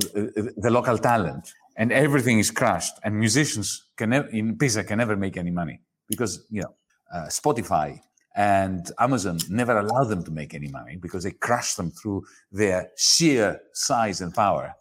[0.65, 1.45] the local talent,
[1.77, 6.47] and everything is crushed and musicians can in pisa can never make any money because
[6.51, 6.75] you know
[7.15, 7.99] uh, spotify
[8.37, 12.91] and amazon never allow them to make any money because they crush them through their
[12.97, 14.75] sheer size and power.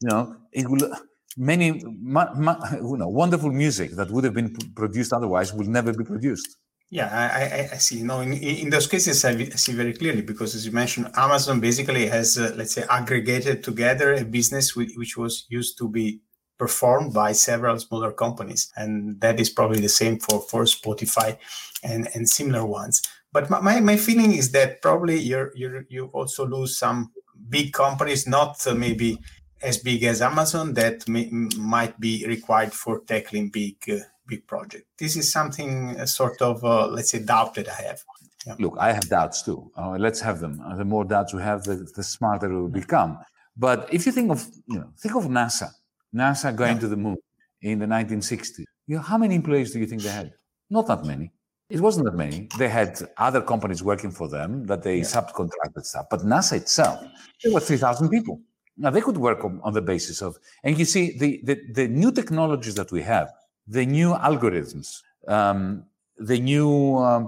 [0.00, 0.90] You know it will
[1.36, 1.82] many
[2.14, 6.04] ma, ma, you know wonderful music that would have been produced otherwise will never be
[6.04, 6.56] produced
[6.92, 8.02] Yeah, I, I, see.
[8.02, 12.08] No, in, in those cases, I see very clearly because, as you mentioned, Amazon basically
[12.08, 16.20] has, uh, let's say, aggregated together a business which, was used to be
[16.58, 21.38] performed by several smaller companies, and that is probably the same for for Spotify
[21.84, 23.00] and and similar ones.
[23.32, 27.12] But my, my feeling is that probably you you you also lose some
[27.48, 29.20] big companies, not uh, maybe
[29.62, 33.98] as big as Amazon, that may, might be required for tackling big uh,
[34.32, 34.84] big project.
[34.98, 38.00] This is something uh, sort of uh, let's say doubt that I have.
[38.46, 38.54] Yeah.
[38.58, 39.70] Look, I have doubts too.
[39.76, 40.54] Uh, let's have them.
[40.66, 43.18] Uh, the more doubts we have, the, the smarter we will become.
[43.56, 45.68] But if you think of you know think of NASA,
[46.14, 46.84] NASA going yeah.
[46.84, 47.18] to the moon
[47.62, 48.64] in the 1960s.
[48.86, 50.32] You know, how many employees do you think they had?
[50.70, 51.32] Not that many.
[51.68, 52.48] It wasn't that many.
[52.58, 55.04] They had other companies working for them that they yeah.
[55.04, 56.06] subcontracted stuff.
[56.10, 57.00] But NASA itself,
[57.42, 58.40] there were 3,000 people.
[58.76, 61.86] Now they could work on, on the basis of, and you see the, the, the,
[61.86, 63.30] new technologies that we have,
[63.76, 64.88] the new algorithms,
[65.28, 65.84] um,
[66.30, 67.22] the new um,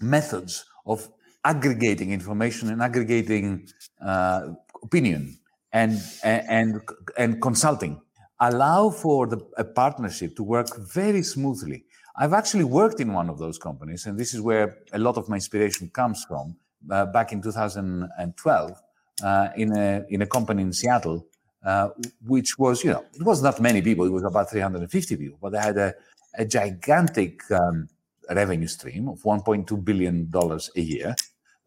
[0.00, 0.52] methods
[0.86, 1.08] of
[1.44, 3.68] aggregating information and aggregating
[4.04, 4.40] uh,
[4.82, 5.38] opinion
[5.72, 6.80] and, and,
[7.16, 8.00] and consulting
[8.40, 11.84] allow for the, a partnership to work very smoothly
[12.20, 15.28] I've actually worked in one of those companies, and this is where a lot of
[15.28, 16.56] my inspiration comes from.
[16.90, 18.82] Uh, back in 2012,
[19.22, 21.26] uh, in a in a company in Seattle,
[21.64, 21.88] uh,
[22.26, 24.04] which was you know it was not many people.
[24.06, 25.94] It was about 350 people, but they had a,
[26.36, 27.88] a gigantic um,
[28.30, 31.14] revenue stream of 1.2 billion dollars a year,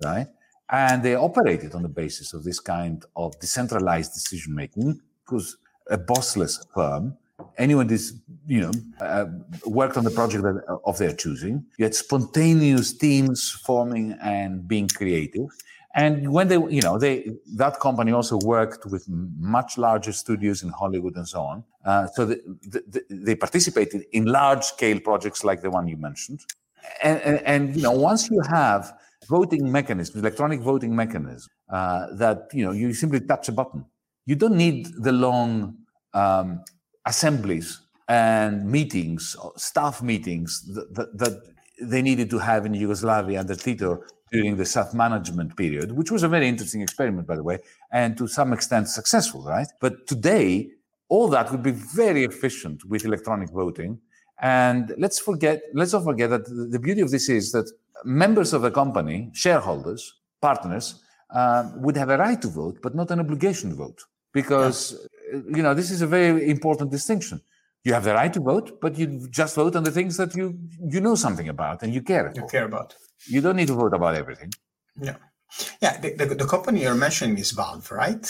[0.04, 0.28] right?
[0.70, 5.58] And they operated on the basis of this kind of decentralized decision making, because
[5.90, 7.18] a bossless firm
[7.58, 8.14] anyone who's
[8.48, 9.26] you know uh,
[9.66, 10.44] worked on the project
[10.86, 15.50] of their choosing you had spontaneous teams forming and being creative
[15.96, 20.70] and when they you know they that company also worked with much larger studios in
[20.70, 21.64] hollywood and so on.
[21.86, 22.38] Uh, so the,
[22.94, 26.40] the, they participated in large scale projects like the one you mentioned.
[27.04, 28.94] And, and, and you know once you have
[29.30, 33.86] voting mechanisms electronic voting mechanisms uh, that you know you simply touch a button
[34.26, 35.76] you don't need the long
[36.14, 36.64] um,
[37.06, 41.42] assemblies and meetings, staff meetings that, that, that,
[41.84, 46.28] they needed to have in Yugoslavia under Tito during the self-management period, which was a
[46.28, 47.60] very interesting experiment, by the way,
[47.92, 49.68] and to some extent successful, right?
[49.80, 50.72] But today,
[51.10, 54.00] all that would be very efficient with electronic voting.
[54.42, 57.70] And let's forget, let's not forget that the beauty of this is that
[58.06, 63.12] members of the company, shareholders, partners, uh, would have a right to vote, but not
[63.12, 64.02] an obligation to vote.
[64.34, 67.42] Because you know, this is a very important distinction.
[67.84, 70.58] You have the right to vote, but you just vote on the things that you
[70.88, 72.28] you know something about and you care.
[72.28, 72.38] About.
[72.38, 72.96] You care about.
[73.28, 74.52] You don't need to vote about everything.
[75.00, 75.18] Yeah,
[75.82, 76.00] yeah.
[76.00, 78.26] The, the, the company you're mentioning is Valve, right?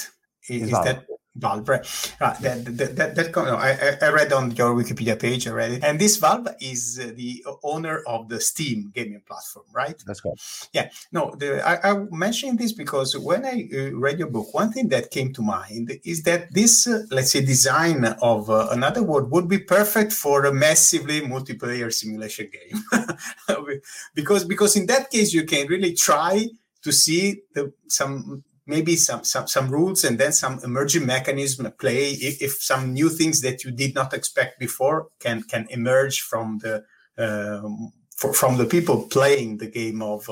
[0.49, 1.67] Is, is that Valve.
[1.67, 1.83] Right.
[2.19, 5.79] That, that, that, that, I, I read on your Wikipedia page already.
[5.81, 9.95] And this Valve is uh, the owner of the Steam gaming platform, right?
[10.05, 10.33] That's right.
[10.73, 10.89] Yeah.
[11.13, 14.89] No, the, I, I mentioned this because when I uh, read your book, one thing
[14.89, 19.31] that came to mind is that this, uh, let's say, design of uh, another word
[19.31, 23.07] would be perfect for a massively multiplayer simulation game.
[24.15, 26.45] because, because in that case, you can really try
[26.83, 28.43] to see the, some
[28.75, 33.09] maybe some, some some rules and then some emerging mechanism play if, if some new
[33.09, 36.83] things that you did not expect before can can emerge from the
[37.23, 40.29] um, for, from the people playing the game of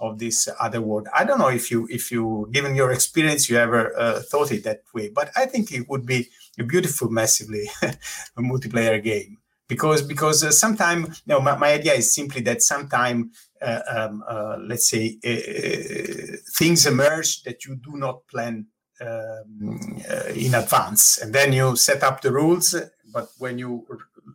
[0.00, 1.06] of this other world.
[1.14, 4.64] I don't know if you if you given your experience you ever uh, thought it
[4.64, 6.28] that way but i think it would be
[6.58, 7.64] a beautiful massively
[8.38, 9.38] multiplayer game
[9.72, 14.24] because because uh, sometimes you know my, my, idea is simply that sometime uh, um,
[14.28, 18.66] uh, let's say uh, things emerge that you do not plan
[19.00, 20.00] um,
[20.34, 22.74] in advance and then you set up the rules
[23.12, 23.84] but when you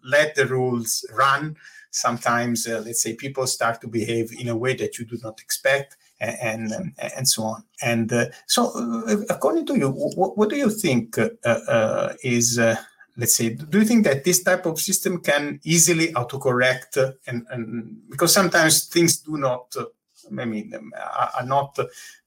[0.04, 1.56] let the rules run
[1.92, 5.96] sometimes let's say people start to behave in a way that you do not expect
[6.20, 7.64] and and, and so on.
[7.82, 12.60] And uh, so, uh, according to you, what, what do you think uh, is
[13.18, 17.98] let's say do you think that this type of system can easily autocorrect and, and
[18.10, 19.76] because sometimes things do not
[20.30, 20.74] I mean,
[21.38, 21.78] are not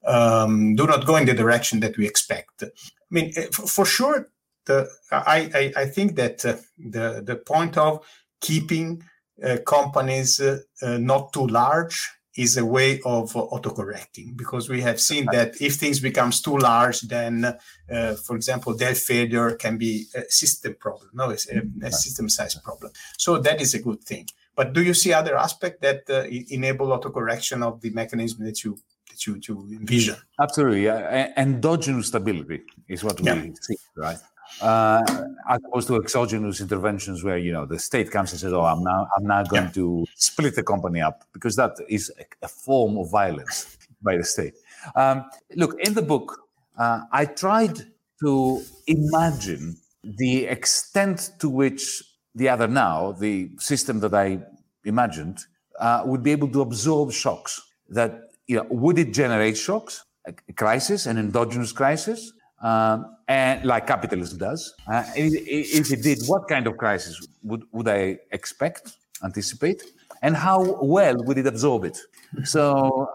[0.05, 2.63] um, do not go in the direction that we expect.
[2.63, 2.67] I
[3.09, 4.29] mean, eh, for sure,
[4.65, 8.05] the I I, I think that uh, the the point of
[8.39, 9.03] keeping
[9.43, 15.25] uh, companies uh, not too large is a way of autocorrecting because we have seen
[15.33, 17.57] that if things becomes too large then
[17.91, 22.29] uh, for example their failure can be a system problem no it's a, a system
[22.29, 22.91] size problem.
[23.17, 24.27] So that is a good thing.
[24.55, 28.77] But do you see other aspect that uh, enable autocorrection of the mechanism that you
[29.09, 30.15] that you, you envision?
[30.39, 30.85] Absolutely.
[30.85, 31.31] Yeah.
[31.37, 33.45] endogenous stability is what we yeah.
[33.61, 34.17] see right
[34.61, 35.01] uh,
[35.49, 38.83] as opposed to exogenous interventions where you know the state comes and says, "Oh, I'm
[38.83, 39.71] now I'm now going yeah.
[39.71, 44.23] to split the company up," because that is a, a form of violence by the
[44.23, 44.53] state.
[44.95, 45.25] Um,
[45.55, 46.39] look, in the book,
[46.77, 47.79] uh, I tried
[48.23, 52.03] to imagine the extent to which
[52.35, 54.39] the other now, the system that I
[54.85, 55.39] imagined,
[55.79, 57.61] uh, would be able to absorb shocks.
[57.89, 63.83] That you know, would it generate shocks, a crisis, an endogenous crisis, um, and like
[63.87, 64.61] capitalism does?
[64.93, 67.15] Uh, if it did, what kind of crisis
[67.49, 68.01] would would I
[68.37, 68.83] expect,
[69.29, 69.79] anticipate,
[70.25, 70.59] and how
[70.97, 71.97] well would it absorb it?
[72.43, 72.63] So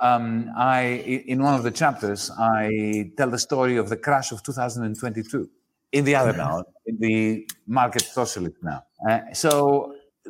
[0.08, 0.80] um, I,
[1.32, 5.48] in one of the chapters, I tell the story of the crash of 2022
[5.92, 7.48] in the other now, in the
[7.80, 8.80] market socialist now.
[9.08, 9.50] Uh, so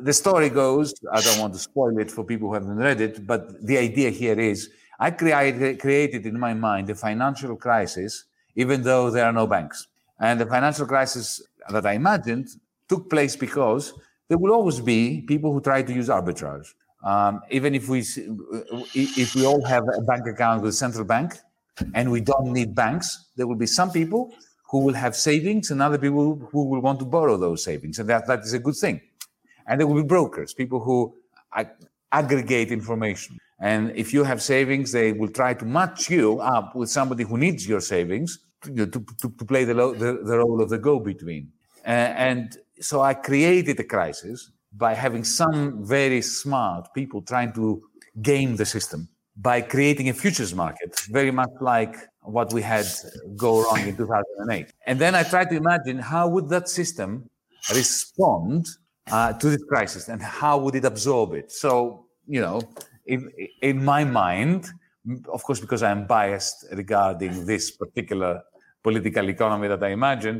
[0.09, 3.25] the story goes, I don't want to spoil it for people who haven't read it,
[3.31, 4.69] but the idea here is
[4.99, 8.25] I created, created in my mind a financial crisis,
[8.57, 9.87] even though there are no banks.
[10.19, 12.49] And the financial crisis that I imagined
[12.89, 13.93] took place because
[14.27, 16.73] there will always be people who try to use arbitrage.
[17.03, 17.99] Um, even if we
[18.95, 21.35] if we all have a bank account with central bank
[21.93, 24.33] and we don't need banks, there will be some people
[24.69, 27.99] who will have savings and other people who will want to borrow those savings.
[27.99, 28.99] And that, that is a good thing.
[29.67, 31.15] And there will be brokers, people who
[31.55, 31.69] ag-
[32.11, 33.39] aggregate information.
[33.59, 37.37] And if you have savings, they will try to match you up with somebody who
[37.37, 38.39] needs your savings
[38.75, 41.51] to, to, to play the, lo- the, the, role of the go between.
[41.85, 41.89] Uh,
[42.29, 47.81] and so I created a crisis by having some very smart people trying to
[48.21, 52.85] game the system by creating a futures market, very much like what we had
[53.35, 54.73] go wrong in 2008.
[54.85, 57.29] And then I tried to imagine how would that system
[57.73, 58.67] respond
[59.11, 61.51] uh, to this crisis and how would it absorb it.
[61.51, 62.61] So, you know,
[63.05, 64.67] in, in my mind,
[65.31, 68.41] of course, because I'm biased regarding this particular
[68.87, 70.35] political economy that I imagine,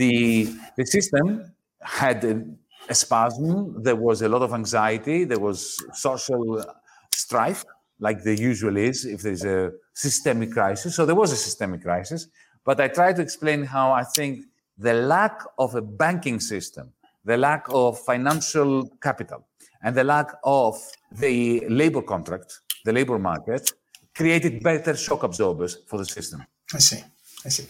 [0.00, 0.14] the,
[0.78, 1.26] the system
[1.82, 2.34] had a,
[2.88, 5.58] a spasm, there was a lot of anxiety, there was
[6.06, 6.42] social
[7.22, 7.62] strife,
[8.06, 10.90] like there usually is if there's a systemic crisis.
[10.96, 12.20] So there was a systemic crisis,
[12.64, 14.32] but I try to explain how I think
[14.86, 16.86] the lack of a banking system,
[17.30, 18.72] the lack of financial
[19.06, 19.40] capital,
[19.82, 20.28] and the lack
[20.62, 20.74] of
[21.24, 21.36] the
[21.80, 22.48] labor contract,
[22.86, 23.64] the labor market,
[24.14, 26.40] created better shock absorbers for the system.
[26.72, 27.02] I see.
[27.44, 27.66] I see.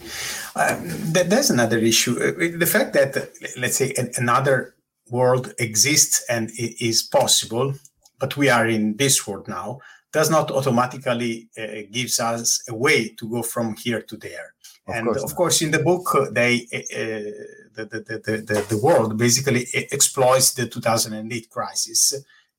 [0.55, 0.79] Um,
[1.11, 2.13] there's another issue.
[2.19, 3.25] Uh, the fact that, uh,
[3.57, 4.75] let's say, another
[5.09, 7.73] world exists and is possible,
[8.19, 9.79] but we are in this world now,
[10.11, 14.53] does not automatically uh, gives us a way to go from here to there.
[14.87, 18.65] Of and course of course, in the book, uh, they uh, uh the, the, the,
[18.69, 22.13] the, world basically exploits the 2008 crisis.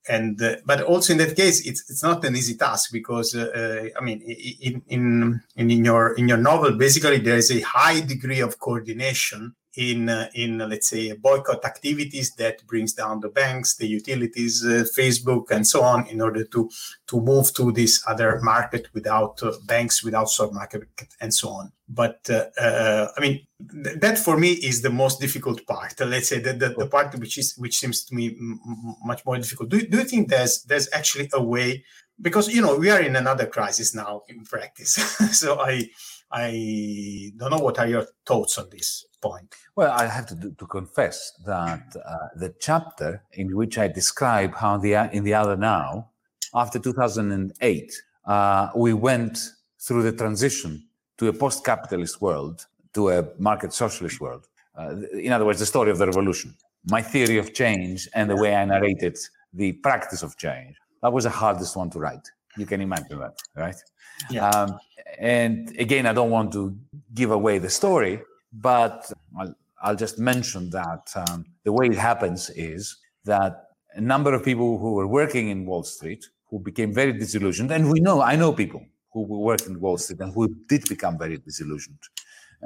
[0.08, 3.88] And uh, but also in that case, it's it's not an easy task because uh,
[3.96, 8.40] I mean, in, in in your in your novel, basically there is a high degree
[8.40, 13.76] of coordination in uh, in uh, let's say boycott activities that brings down the banks
[13.76, 16.68] the utilities uh, facebook and so on in order to
[17.06, 20.82] to move to this other market without uh, banks without stock market
[21.20, 21.72] and so on.
[21.88, 23.46] But uh, uh, i mean
[23.84, 25.98] th- that for me is the most difficult part.
[26.00, 28.60] Let's say the, the, the part which is which seems to me m-
[29.04, 29.70] much more difficult.
[29.70, 31.84] Do, do you think there's there's actually a way?
[32.20, 34.98] Because you know we are in another crisis now in practice.
[35.32, 35.88] So i
[36.32, 39.54] i don't know what are your thoughts on this point?
[39.76, 44.76] Well, I have to, to confess that uh, the chapter in which I describe how
[44.76, 46.10] the in the other now,
[46.52, 47.92] after 2008,
[48.26, 49.38] uh, we went
[49.78, 50.84] through the transition
[51.16, 54.48] to a post-capitalist world, to a market socialist world.
[54.76, 56.54] Uh, in other words, the story of the revolution,
[56.90, 59.16] my theory of change, and the way I narrated
[59.54, 60.76] the practice of change.
[61.02, 62.26] That was the hardest one to write.
[62.56, 63.76] You can imagine that, right?
[64.30, 64.48] Yeah.
[64.48, 64.78] Um,
[65.18, 66.76] and again, I don't want to
[67.14, 72.50] give away the story, but I'll, I'll just mention that um, the way it happens
[72.50, 77.12] is that a number of people who were working in Wall Street who became very
[77.12, 80.88] disillusioned, and we know, I know people who worked in Wall Street and who did
[80.88, 81.98] become very disillusioned,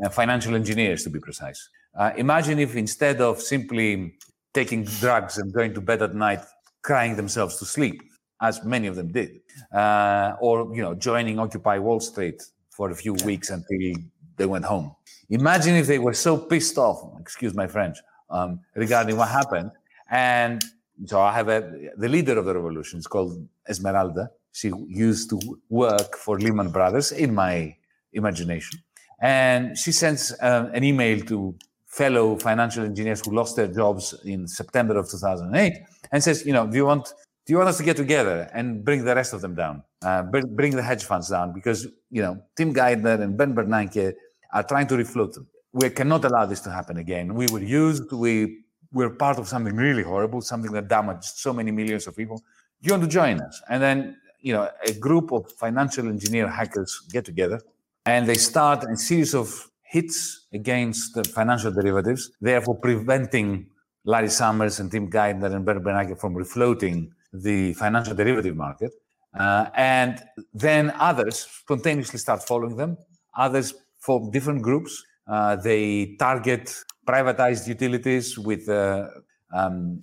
[0.02, 1.68] uh, financial engineers to be precise.
[1.96, 4.14] Uh, imagine if instead of simply
[4.54, 6.40] taking drugs and going to bed at night
[6.82, 8.02] crying themselves to sleep,
[8.40, 9.40] as many of them did,
[9.72, 13.94] uh, or you know joining Occupy Wall Street for a few weeks until
[14.36, 14.94] they went home.
[15.30, 17.98] Imagine if they were so pissed off, excuse my French,
[18.30, 19.70] um, regarding what happened.
[20.10, 20.62] And
[21.06, 24.30] so I have a, the leader of the revolution is called Esmeralda.
[24.52, 27.76] She used to work for Lehman Brothers in my
[28.12, 28.80] imagination.
[29.20, 31.54] And she sends uh, an email to
[31.86, 35.72] fellow financial engineers who lost their jobs in September of 2008
[36.12, 37.12] and says, you know, do you want
[37.46, 40.22] do you want us to get together and bring the rest of them down, uh,
[40.24, 41.52] bring, bring the hedge funds down?
[41.52, 44.14] Because you know Tim Geithner and Ben Bernanke
[44.52, 45.46] are trying to refloat them.
[45.72, 47.34] we cannot allow this to happen again.
[47.34, 51.70] We were used, we were part of something really horrible, something that damaged so many
[51.70, 52.38] millions of people.
[52.80, 53.62] Do you want to join us?
[53.68, 57.60] And then, you know, a group of financial engineer hackers get together
[58.06, 63.66] and they start a series of hits against the financial derivatives, therefore preventing
[64.04, 67.10] Larry Summers and Tim Geithner and Ben Bernanke from refloating
[67.42, 68.92] the financial derivative market.
[69.38, 70.22] Uh, and
[70.54, 72.96] then others spontaneously start following them.
[73.36, 75.04] Others form different groups.
[75.28, 76.74] Uh, they target
[77.06, 79.08] privatized utilities with uh,
[79.54, 80.00] um,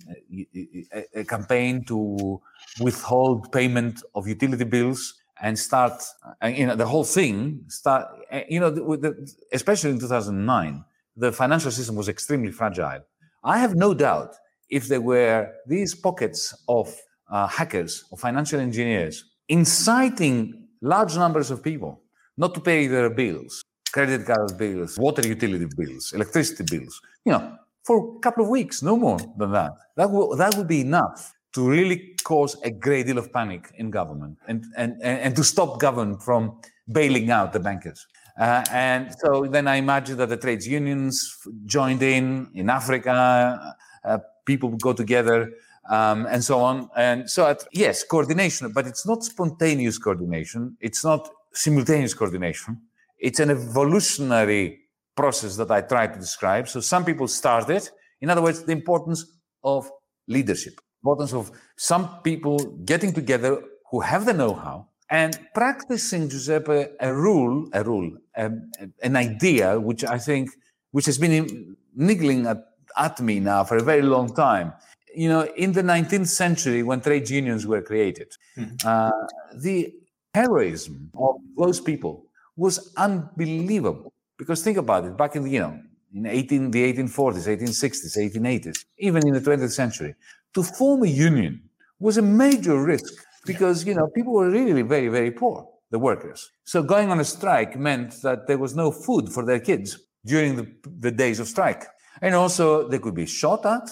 [1.14, 2.40] a, campaign to
[2.80, 6.02] withhold payment of utility bills and start,
[6.42, 10.84] uh, you know, the whole thing start, uh, you know, the, especially in 2009,
[11.16, 13.00] the financial system was extremely fragile.
[13.42, 14.34] I have no doubt
[14.70, 16.94] if there were these pockets of
[17.34, 20.36] uh, hackers or financial engineers inciting
[20.80, 21.92] large numbers of people
[22.36, 23.62] not to pay their bills,
[23.92, 27.42] credit card bills, water utility bills, electricity bills, you know,
[27.84, 29.72] for a couple of weeks, no more than that.
[29.96, 33.90] That will, that would be enough to really cause a great deal of panic in
[33.90, 36.58] government and, and, and, to stop government from
[36.90, 38.06] bailing out the bankers.
[38.40, 44.18] Uh, and so then I imagine that the trades unions joined in in Africa, uh,
[44.44, 45.52] people would go together
[45.88, 46.88] um, and so on.
[46.96, 50.76] And so, at, yes, coordination, but it's not spontaneous coordination.
[50.80, 52.80] It's not simultaneous coordination.
[53.18, 54.80] It's an evolutionary
[55.16, 56.68] process that I try to describe.
[56.68, 57.88] So some people started.
[58.20, 59.24] In other words, the importance
[59.62, 59.90] of
[60.26, 67.14] leadership, importance of some people getting together who have the know-how and practicing, Giuseppe, a
[67.14, 68.70] rule, a rule, um,
[69.02, 70.50] an idea, which I think,
[70.90, 72.58] which has been niggling at,
[72.96, 74.72] at me now for a very long time.
[75.14, 78.86] You know, in the 19th century, when trade unions were created, mm-hmm.
[78.86, 79.10] uh,
[79.56, 79.94] the
[80.34, 84.12] heroism of those people was unbelievable.
[84.36, 85.78] Because think about it, back in the, you know,
[86.14, 90.14] in 18, the 1840s, 1860s, 1880s, even in the 20th century,
[90.54, 91.62] to form a union
[91.98, 93.12] was a major risk
[93.46, 96.50] because, you know, people were really very, very poor, the workers.
[96.64, 100.56] So going on a strike meant that there was no food for their kids during
[100.56, 101.84] the, the days of strike.
[102.22, 103.88] And also they could be shot at,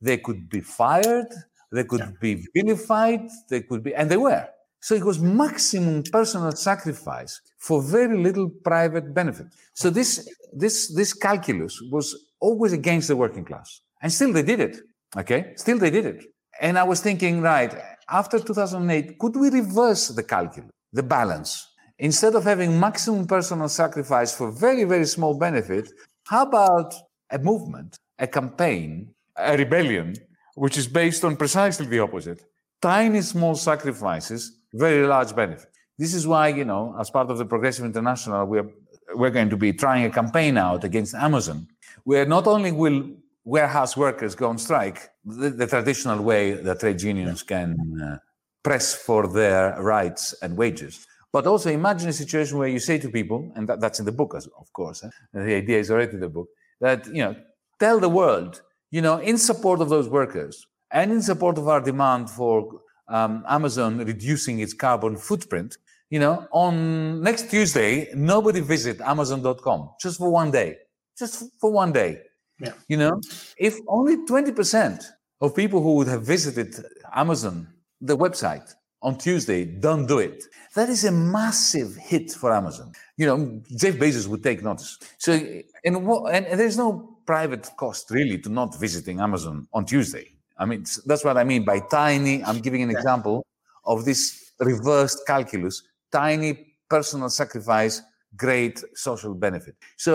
[0.00, 1.28] they could be fired,
[1.72, 2.10] they could yeah.
[2.20, 4.46] be vilified, they could be, and they were.
[4.80, 9.46] So it was maximum personal sacrifice for very little private benefit.
[9.74, 13.80] So this, this, this calculus was always against the working class.
[14.00, 14.78] And still they did it.
[15.16, 15.52] Okay.
[15.56, 16.24] Still they did it.
[16.60, 17.74] And I was thinking, right,
[18.08, 21.66] after 2008, could we reverse the calculus, the balance?
[21.98, 25.90] Instead of having maximum personal sacrifice for very, very small benefit,
[26.26, 26.94] how about
[27.30, 30.14] a movement, a campaign, a rebellion,
[30.54, 32.42] which is based on precisely the opposite?
[32.80, 35.68] Tiny small sacrifices very large benefit.
[35.98, 38.70] This is why, you know, as part of the Progressive International, we're,
[39.14, 41.66] we're going to be trying a campaign out against Amazon,
[42.04, 43.10] where not only will
[43.44, 48.18] warehouse workers go on strike, the, the traditional way that trade unions can uh,
[48.62, 53.08] press for their rights and wages, but also imagine a situation where you say to
[53.08, 55.10] people, and that, that's in the book, of course, eh?
[55.32, 56.48] the idea is already in the book,
[56.80, 57.34] that, you know,
[57.80, 61.80] tell the world, you know, in support of those workers and in support of our
[61.80, 65.76] demand for um, Amazon reducing its carbon footprint,
[66.10, 70.76] you know, on next Tuesday, nobody visit Amazon.com just for one day,
[71.18, 72.20] just for one day.
[72.60, 72.72] Yeah.
[72.88, 73.20] You know,
[73.58, 75.04] if only 20%
[75.40, 76.74] of people who would have visited
[77.14, 77.68] Amazon,
[78.00, 82.92] the website, on Tuesday don't do it, that is a massive hit for Amazon.
[83.16, 84.98] You know, Jeff Bezos would take notice.
[85.18, 90.26] So, and, and, and there's no private cost really to not visiting Amazon on Tuesday.
[90.56, 92.42] I mean, that's what I mean by tiny.
[92.42, 93.44] I'm giving an example
[93.84, 94.20] of this
[94.72, 96.50] reversed calculus tiny
[96.88, 98.00] personal sacrifice,
[98.34, 99.74] great social benefit.
[99.98, 100.12] So,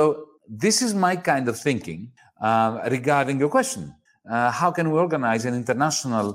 [0.66, 2.12] this is my kind of thinking
[2.42, 3.84] uh, regarding your question.
[4.30, 6.28] Uh, how can we organize an international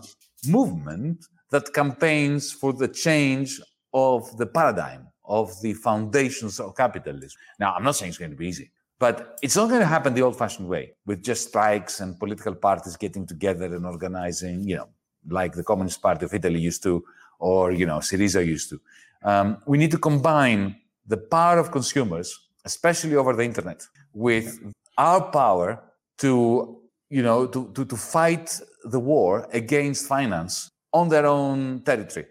[0.46, 3.60] movement that campaigns for the change
[3.92, 7.38] of the paradigm, of the foundations of capitalism?
[7.58, 8.70] Now, I'm not saying it's going to be easy.
[8.98, 12.96] But it's not going to happen the old-fashioned way, with just strikes and political parties
[12.96, 14.88] getting together and organizing, you know,
[15.28, 17.04] like the Communist Party of Italy used to,
[17.38, 18.80] or you know, Syriza used to.
[19.22, 20.76] Um, we need to combine
[21.06, 24.58] the power of consumers, especially over the internet, with
[24.96, 25.80] our power
[26.18, 32.26] to, you know, to, to, to fight the war against finance on their own territory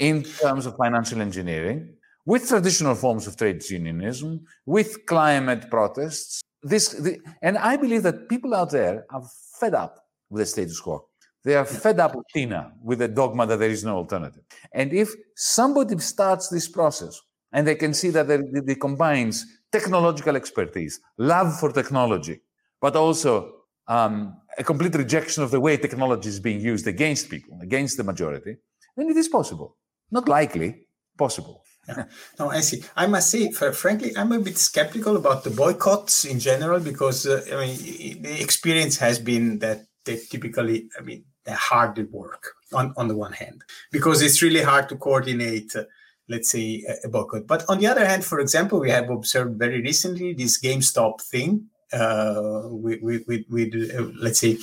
[0.00, 1.94] in terms of financial engineering
[2.24, 6.40] with traditional forms of trade unionism, with climate protests.
[6.62, 9.22] This, the, and I believe that people out there are
[9.58, 9.98] fed up
[10.30, 11.08] with the status quo.
[11.44, 14.44] They are fed up with Tina, with the dogma that there is no alternative.
[14.72, 17.20] And if somebody starts this process
[17.52, 22.40] and they can see that it, combines technological expertise, love for technology,
[22.80, 23.52] but also
[23.88, 28.04] um, a complete rejection of the way technology is being used against people, against the
[28.04, 28.56] majority,
[28.96, 29.76] then it is possible.
[30.12, 30.86] Not likely,
[31.18, 31.64] possible.
[31.88, 32.04] Yeah.
[32.38, 32.82] No, I see.
[32.96, 37.44] I must say, frankly, I'm a bit skeptical about the boycotts in general because uh,
[37.52, 42.94] I mean the experience has been that they typically, I mean, they hard work on
[42.96, 45.74] on the one hand because it's really hard to coordinate.
[45.74, 45.84] Uh,
[46.28, 47.46] let's say a boycott.
[47.46, 51.68] But on the other hand, for example, we have observed very recently this GameStop thing
[51.92, 54.56] uh, with, with, with uh, let's say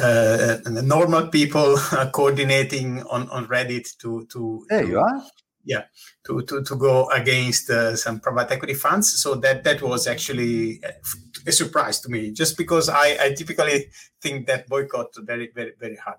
[0.00, 1.76] uh, normal people
[2.12, 5.22] coordinating on, on Reddit to to there you are
[5.64, 5.84] yeah
[6.24, 9.20] to to, to go against uh, some private equity funds.
[9.22, 10.80] So that that was actually
[11.46, 13.86] a surprise to me just because i i typically
[14.20, 16.18] think that boycott very very very hard.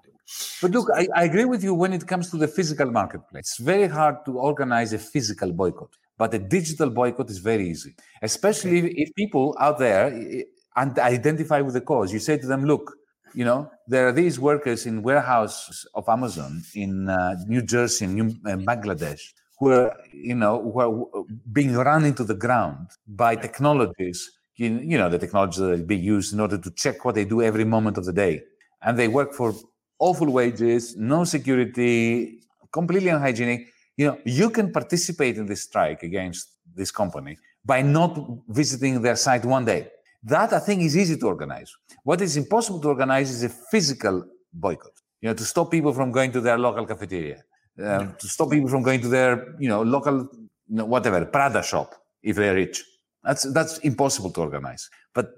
[0.61, 3.41] But look I, I agree with you when it comes to the physical marketplace.
[3.41, 7.95] It's very hard to organize a physical boycott but a digital boycott is very easy,
[8.21, 10.05] especially if, if people out there
[10.75, 12.13] and identify with the cause.
[12.13, 12.95] You say to them, look,
[13.33, 18.27] you know, there are these workers in warehouses of Amazon in uh, New Jersey, New
[18.45, 19.21] uh, Bangladesh,
[19.59, 24.97] who are, you know, who are being run into the ground by technologies, you, you
[24.97, 27.97] know, the technologies that being used in order to check what they do every moment
[27.97, 28.41] of the day.
[28.81, 29.53] And they work for
[29.99, 32.39] awful wages, no security,
[32.71, 33.67] completely unhygienic
[33.97, 38.17] you know, you can participate in this strike against this company by not
[38.47, 39.89] visiting their site one day.
[40.23, 41.75] That I think is easy to organize.
[42.03, 44.91] What is impossible to organize is a physical boycott.
[45.21, 47.43] You know, to stop people from going to their local cafeteria,
[47.83, 51.63] uh, to stop people from going to their, you know, local, you know, whatever Prada
[51.63, 52.83] shop if they're rich.
[53.23, 54.89] That's that's impossible to organize.
[55.13, 55.33] But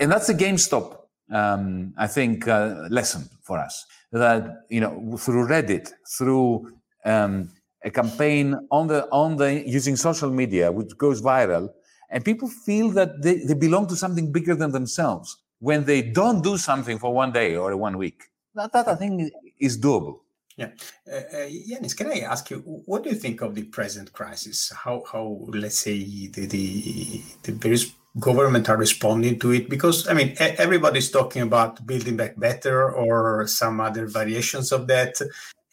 [0.00, 0.96] and that's a GameStop,
[1.32, 6.70] um, I think, uh, lesson for us that you know through Reddit, through
[7.04, 7.50] um,
[7.84, 11.70] a campaign on the on the using social media, which goes viral,
[12.12, 16.42] and people feel that they, they belong to something bigger than themselves when they don't
[16.42, 18.24] do something for one day or one week.
[18.54, 20.20] That, that I think is doable.
[20.56, 20.68] Yeah,
[21.10, 24.70] uh, uh, Yanis, can I ask you what do you think of the present crisis?
[24.84, 27.90] How how let's say the the, the various
[28.20, 29.70] government are responding to it?
[29.70, 35.14] Because I mean everybody's talking about building back better or some other variations of that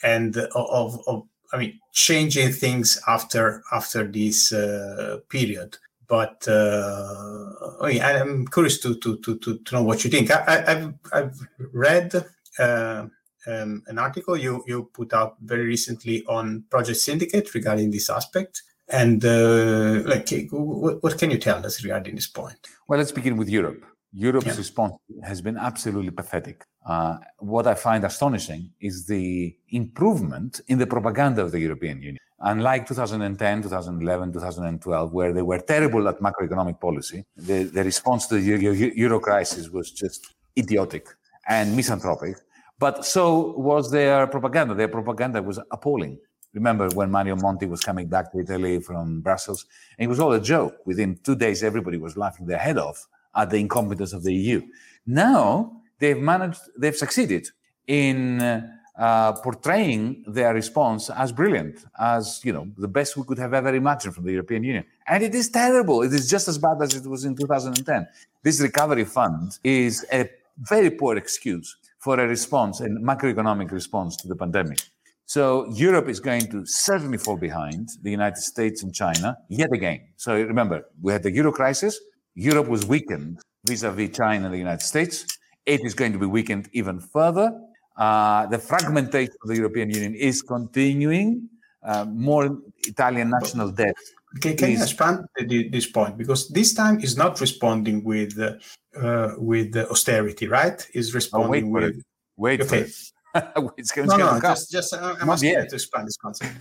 [0.01, 5.77] and of, of I mean changing things after after this uh, period.
[6.09, 7.51] But uh,
[7.81, 10.31] I'm curious to, to to to know what you think.
[10.31, 11.39] I, have I've
[11.71, 12.25] read
[12.57, 13.05] uh,
[13.45, 18.63] um, an article you you put out very recently on Project Syndicate regarding this aspect.
[18.91, 22.57] And uh, like, what, what can you tell us regarding this point?
[22.87, 23.85] Well, let's begin with Europe.
[24.11, 24.57] Europe's yeah.
[24.57, 24.93] response
[25.23, 26.65] has been absolutely pathetic.
[26.85, 32.17] Uh, what I find astonishing is the improvement in the propaganda of the European Union.
[32.41, 38.35] Unlike 2010, 2011, 2012, where they were terrible at macroeconomic policy, the, the response to
[38.35, 41.07] the euro crisis was just idiotic
[41.47, 42.37] and misanthropic.
[42.77, 44.73] But so was their propaganda.
[44.73, 46.17] Their propaganda was appalling.
[46.53, 49.65] Remember when Mario Monti was coming back to Italy from Brussels?
[49.97, 50.77] And it was all a joke.
[50.85, 54.61] Within two days, everybody was laughing their head off at the incompetence of the EU.
[55.05, 57.49] Now they've managed, they've succeeded
[57.85, 58.65] in uh,
[58.99, 63.73] Uh, portraying their response as brilliant, as you know, the best we could have ever
[63.73, 64.83] imagined from the European Union.
[65.07, 66.01] And it is terrible.
[66.01, 68.05] It is just as bad as it was in 2010.
[68.43, 74.27] This recovery fund is a very poor excuse for a response, a macroeconomic response to
[74.27, 74.79] the pandemic.
[75.25, 80.01] So Europe is going to certainly fall behind the United States and China yet again.
[80.17, 81.97] So remember, we had the euro crisis.
[82.35, 85.25] Europe was weakened vis-a-vis China and the United States.
[85.65, 87.51] It is going to be weakened even further.
[87.99, 91.49] Uh, the fragmentation of the European Union is continuing.
[91.83, 93.95] Uh, more Italian national debt.
[94.41, 99.75] Can is, you expand this point because this time is not responding with uh, with
[99.77, 100.85] austerity, right?
[100.93, 101.97] Is responding oh, wait with.
[101.97, 102.05] It.
[102.37, 102.87] Wait okay.
[103.77, 106.51] it's going, no, no, just, just uh, I'm asking to expand this concept.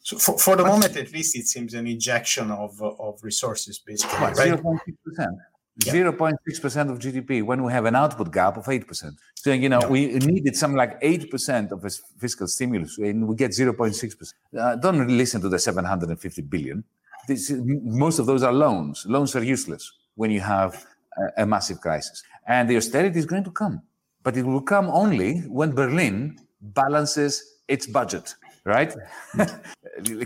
[0.00, 4.18] So for, for the moment, at least, it seems an injection of of resources, basically,
[4.18, 4.36] right?
[4.36, 5.36] Zero point six percent.
[5.80, 9.12] 0.6% of GDP when we have an output gap of 8%.
[9.34, 9.88] So, you know, yeah.
[9.88, 14.32] we needed something like 8% of a fiscal stimulus and we get 0.6%.
[14.58, 16.84] Uh, don't listen to the 750 billion.
[17.26, 19.04] This, most of those are loans.
[19.06, 20.84] Loans are useless when you have
[21.36, 22.22] a, a massive crisis.
[22.46, 23.82] And the austerity is going to come,
[24.22, 28.94] but it will come only when Berlin balances its budget, right?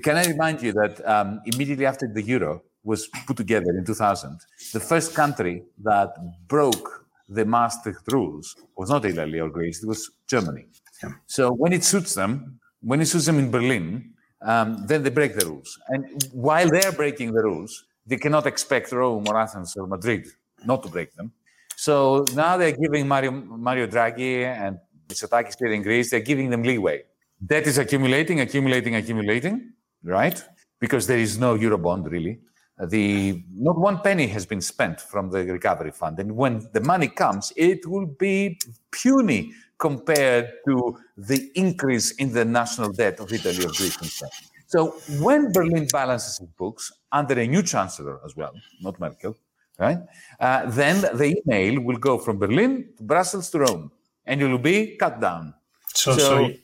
[0.03, 4.41] Can I remind you that um, immediately after the euro, was put together in 2000,
[4.73, 6.11] the first country that
[6.49, 10.67] broke the Maastricht rules was not Italy or Greece, it was Germany.
[11.03, 11.11] Yeah.
[11.27, 14.13] So when it suits them, when it suits them in Berlin,
[14.43, 15.79] um, then they break the rules.
[15.89, 20.29] And while they're breaking the rules, they cannot expect Rome or Athens or Madrid
[20.65, 21.33] not to break them.
[21.77, 24.79] So now they're giving Mario, Mario Draghi and
[25.09, 27.03] Mitsotakis here in Greece, they're giving them leeway.
[27.45, 29.73] Debt is accumulating, accumulating, accumulating,
[30.03, 30.43] right?
[30.81, 32.41] Because there is no Eurobond really.
[32.85, 37.09] The not one penny has been spent from the recovery fund, and when the money
[37.09, 38.59] comes, it will be
[38.91, 44.31] puny compared to the increase in the national debt of Italy, of Greece, and Spain.
[44.67, 48.53] So when Berlin balances its books under a new chancellor as well,
[48.83, 49.37] not Merkel,
[49.79, 49.99] right?
[50.41, 53.91] Uh, then the email will go from Berlin to Brussels to Rome,
[54.27, 55.55] and it will be cut down.
[55.95, 56.55] So, so, so,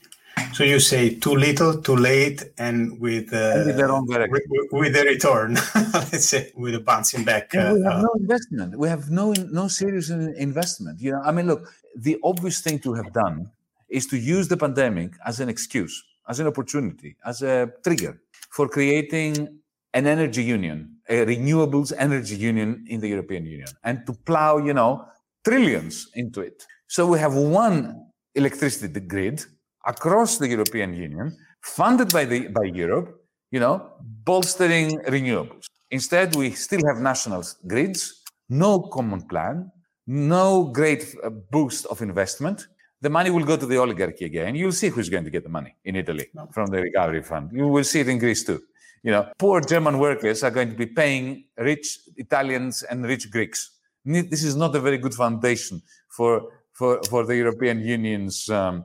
[0.53, 4.97] so you say too little, too late, and with uh, with, the wrong with, with
[4.97, 5.55] a return,
[5.95, 7.55] let's say, with a bouncing back.
[7.55, 8.78] Uh, we have uh, no investment.
[8.78, 11.01] We have no no serious investment.
[11.01, 13.51] You know, I mean, look, the obvious thing to have done
[13.89, 18.20] is to use the pandemic as an excuse as an opportunity, as a trigger
[18.51, 19.61] for creating
[19.95, 24.72] an energy union, a renewables energy union in the European Union, and to plow, you
[24.72, 25.05] know,
[25.45, 26.64] trillions into it.
[26.87, 29.45] So we have one electricity grid
[29.87, 33.09] across the European Union, funded by the by Europe,
[33.51, 35.66] you know, bolstering renewables.
[35.91, 39.70] Instead, we still have national grids, no common plan,
[40.07, 42.66] no great uh, boost of investment,
[43.03, 44.55] the money will go to the oligarchy again.
[44.55, 47.51] You'll see who's going to get the money in Italy from the recovery fund.
[47.53, 48.62] You will see it in Greece too.
[49.03, 53.72] You know, poor German workers are going to be paying rich Italians and rich Greeks.
[54.05, 55.83] This is not a very good foundation
[56.16, 58.85] for for for the European Union's um,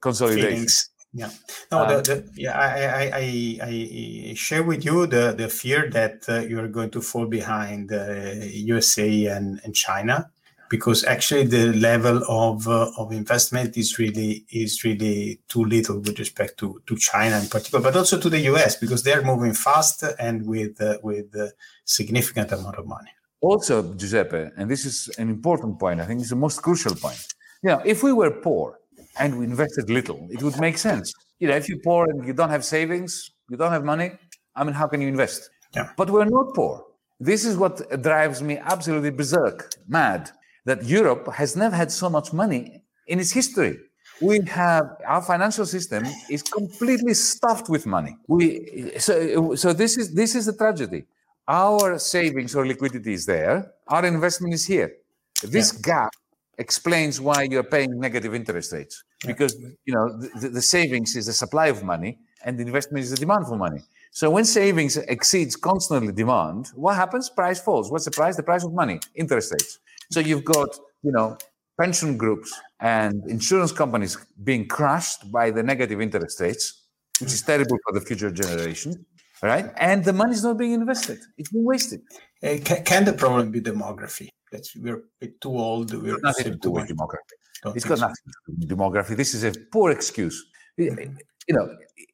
[0.00, 0.50] consolidation.
[0.50, 0.90] Feelings.
[1.16, 1.30] Yeah,
[1.70, 6.24] no, the, the, yeah, I, I, I, I, share with you the, the fear that
[6.28, 10.28] uh, you are going to fall behind uh, USA and, and China
[10.68, 16.18] because actually the level of uh, of investment is really is really too little with
[16.18, 20.02] respect to to China in particular, but also to the US because they're moving fast
[20.18, 21.52] and with uh, with a
[21.84, 23.12] significant amount of money.
[23.40, 26.00] Also, Giuseppe, and this is an important point.
[26.00, 27.22] I think it's the most crucial point.
[27.62, 28.80] You know, if we were poor
[29.18, 31.12] and we invested little, it would make sense.
[31.38, 34.12] You know, if you're poor and you don't have savings, you don't have money.
[34.56, 35.50] I mean, how can you invest?
[35.74, 35.90] Yeah.
[35.96, 36.84] But we're not poor.
[37.20, 40.30] This is what drives me absolutely berserk, mad
[40.64, 43.78] that Europe has never had so much money in its history.
[44.20, 48.16] We have our financial system is completely stuffed with money.
[48.28, 51.04] We so so this is this is the tragedy.
[51.48, 53.72] Our savings or liquidity is there.
[53.88, 54.94] Our investment is here.
[55.42, 55.80] This yeah.
[55.82, 56.12] gap
[56.58, 60.06] explains why you're paying negative interest rates because you know
[60.40, 63.56] the, the savings is the supply of money and the investment is the demand for
[63.56, 63.80] money.
[64.10, 67.28] So when savings exceeds constantly demand, what happens?
[67.28, 67.90] Price falls.
[67.90, 68.36] What's the price?
[68.36, 69.80] The price of money, interest rates.
[70.12, 70.68] So you've got,
[71.02, 71.36] you know,
[71.80, 76.82] pension groups and insurance companies being crushed by the negative interest rates,
[77.20, 79.04] which is terrible for the future generation,
[79.42, 79.72] right?
[79.76, 82.02] And the money is not being invested; it's being wasted.
[82.42, 84.28] Uh, can, can, the problem be demography?
[84.54, 85.02] That we're
[85.44, 85.86] too old.
[86.04, 87.36] We're nothing to do with demography.
[87.62, 88.06] Don't it's got so.
[88.06, 89.16] nothing to do with demography.
[89.22, 90.36] This is a poor excuse.
[90.78, 91.16] Mm-hmm.
[91.48, 91.66] You know,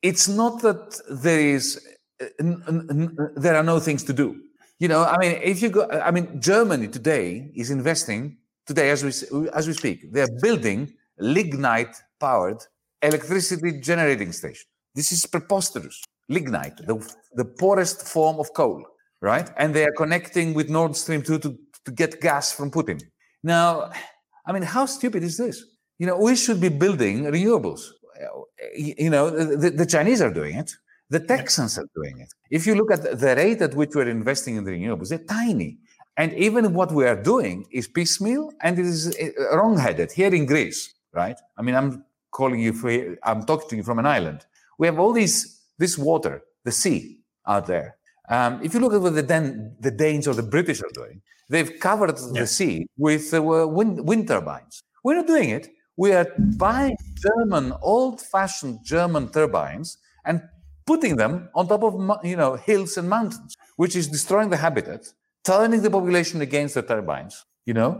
[0.03, 0.83] it's not that
[1.25, 1.65] there is
[3.45, 4.29] there are no things to do.
[4.79, 8.23] You know, I mean, if you go, I mean, Germany today is investing
[8.67, 9.13] today as we
[9.59, 9.99] as we speak.
[10.15, 10.81] They're building
[11.19, 12.61] lignite-powered
[13.03, 14.67] electricity generating station.
[14.95, 16.03] This is preposterous.
[16.31, 16.97] Lignite, the,
[17.35, 18.85] the poorest form of coal,
[19.21, 19.51] right?
[19.57, 21.59] And they are connecting with Nord Stream 2 to,
[21.91, 23.03] to get gas from Putin.
[23.43, 23.91] Now,
[24.47, 25.65] I mean, how stupid is this?
[25.99, 27.83] You know, we should be building renewables.
[28.77, 30.71] You know, the, the Chinese are doing it.
[31.11, 32.33] The Texans are doing it.
[32.51, 35.79] If you look at the rate at which we're investing in the renewables, they're tiny.
[36.17, 40.45] And even what we are doing is piecemeal and it is uh, wrong-headed here in
[40.47, 41.39] Greece, right?
[41.59, 42.91] I mean, I'm calling you, for,
[43.25, 44.45] I'm talking to you from an island.
[44.79, 47.97] We have all these, this water, the sea out there.
[48.29, 51.23] Um, if you look at what the, Dan, the Danes or the British are doing,
[51.51, 54.83] they've covered the sea with uh, wind, wind turbines.
[55.05, 55.69] We're not doing it.
[55.97, 56.97] We are buying
[57.27, 60.41] German, old-fashioned German turbines and
[60.87, 61.95] putting them on top of
[62.25, 65.03] you know hills and mountains, which is destroying the habitat,
[65.45, 67.45] turning the population against the turbines.
[67.67, 67.91] You know,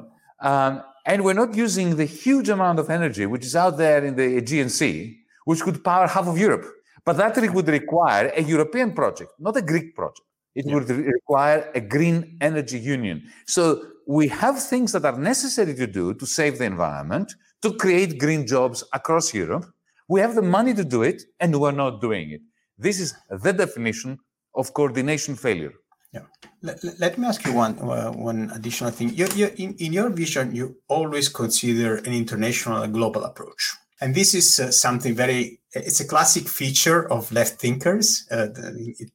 [0.41, 4.15] um, and we're not using the huge amount of energy which is out there in
[4.17, 4.99] the Aegean Sea,
[5.45, 6.67] which could power half of Europe.
[7.05, 10.30] But that would require a European project, not a Greek project.
[10.55, 10.75] It yeah.
[10.75, 13.23] would require a green energy union.
[13.47, 17.33] So we have things that are necessary to do to save the environment,
[17.63, 19.67] to create green jobs across Europe.
[20.09, 22.41] We have the money to do it, and we're not doing it.
[22.77, 24.19] This is the definition
[24.55, 25.73] of coordination failure.
[26.13, 26.23] Yeah.
[26.63, 29.11] Let, let me ask you one uh, one additional thing.
[29.15, 34.35] You, you, in, in your vision, you always consider an international, global approach, and this
[34.35, 38.49] is uh, something very it's a classic feature of left thinkers, uh,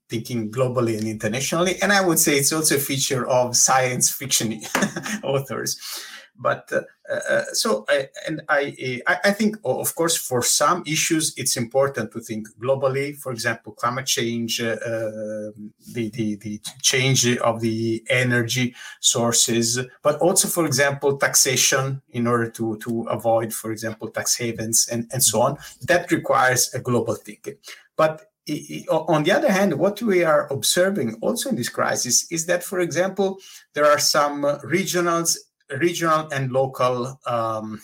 [0.09, 1.75] thinking globally and internationally.
[1.81, 4.61] And I would say it's also a feature of science fiction
[5.23, 5.77] authors.
[6.37, 6.81] But uh,
[7.13, 12.19] uh, so, I, and I, I think, of course, for some issues, it's important to
[12.19, 13.15] think globally.
[13.15, 20.19] For example, climate change, uh, um, the, the the change of the energy sources, but
[20.19, 25.23] also, for example, taxation in order to to avoid, for example, tax havens and and
[25.23, 25.57] so on.
[25.83, 27.55] That requires a global thinking.
[27.95, 28.29] But
[28.89, 32.79] on the other hand, what we are observing also in this crisis is that, for
[32.79, 33.39] example,
[33.73, 35.37] there are some regionals
[35.69, 37.81] regional and local um,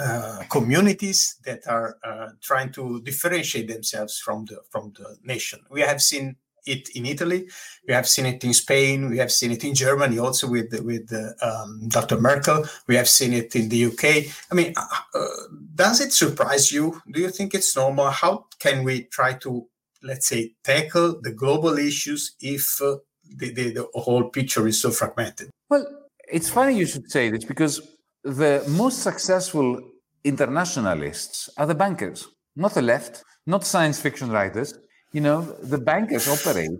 [0.00, 5.60] uh, communities that are uh, trying to differentiate themselves from the from the nation.
[5.70, 7.48] We have seen it in Italy,
[7.86, 11.12] we have seen it in Spain, we have seen it in Germany, also with with
[11.40, 12.20] um, Dr.
[12.20, 12.64] Merkel.
[12.88, 14.04] We have seen it in the UK.
[14.50, 15.26] I mean, uh, uh,
[15.74, 17.00] does it surprise you?
[17.10, 18.10] Do you think it's normal?
[18.10, 19.68] How can we try to
[20.02, 24.90] let's say tackle the global issues if uh, the, the, the whole picture is so
[24.90, 25.50] fragmented?
[25.70, 27.80] Well it's funny you should say this because
[28.22, 29.80] the most successful
[30.24, 34.74] internationalists are the bankers, not the left, not science fiction writers.
[35.12, 36.70] You know, the bankers operate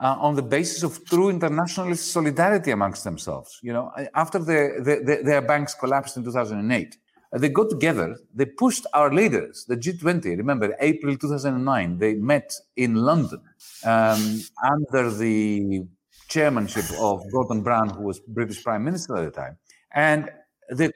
[0.00, 3.58] uh, on the basis of true internationalist solidarity amongst themselves.
[3.62, 6.96] You know, after the, the, the, their banks collapsed in 2008,
[7.34, 10.36] uh, they got together, they pushed our leaders, the G20.
[10.36, 13.40] Remember, April 2009, they met in London
[13.84, 14.40] um,
[14.72, 15.84] under the
[16.34, 19.54] chairmanship of Gordon Brown, who was British Prime Minister at the time.
[20.08, 20.20] And
[20.78, 20.90] they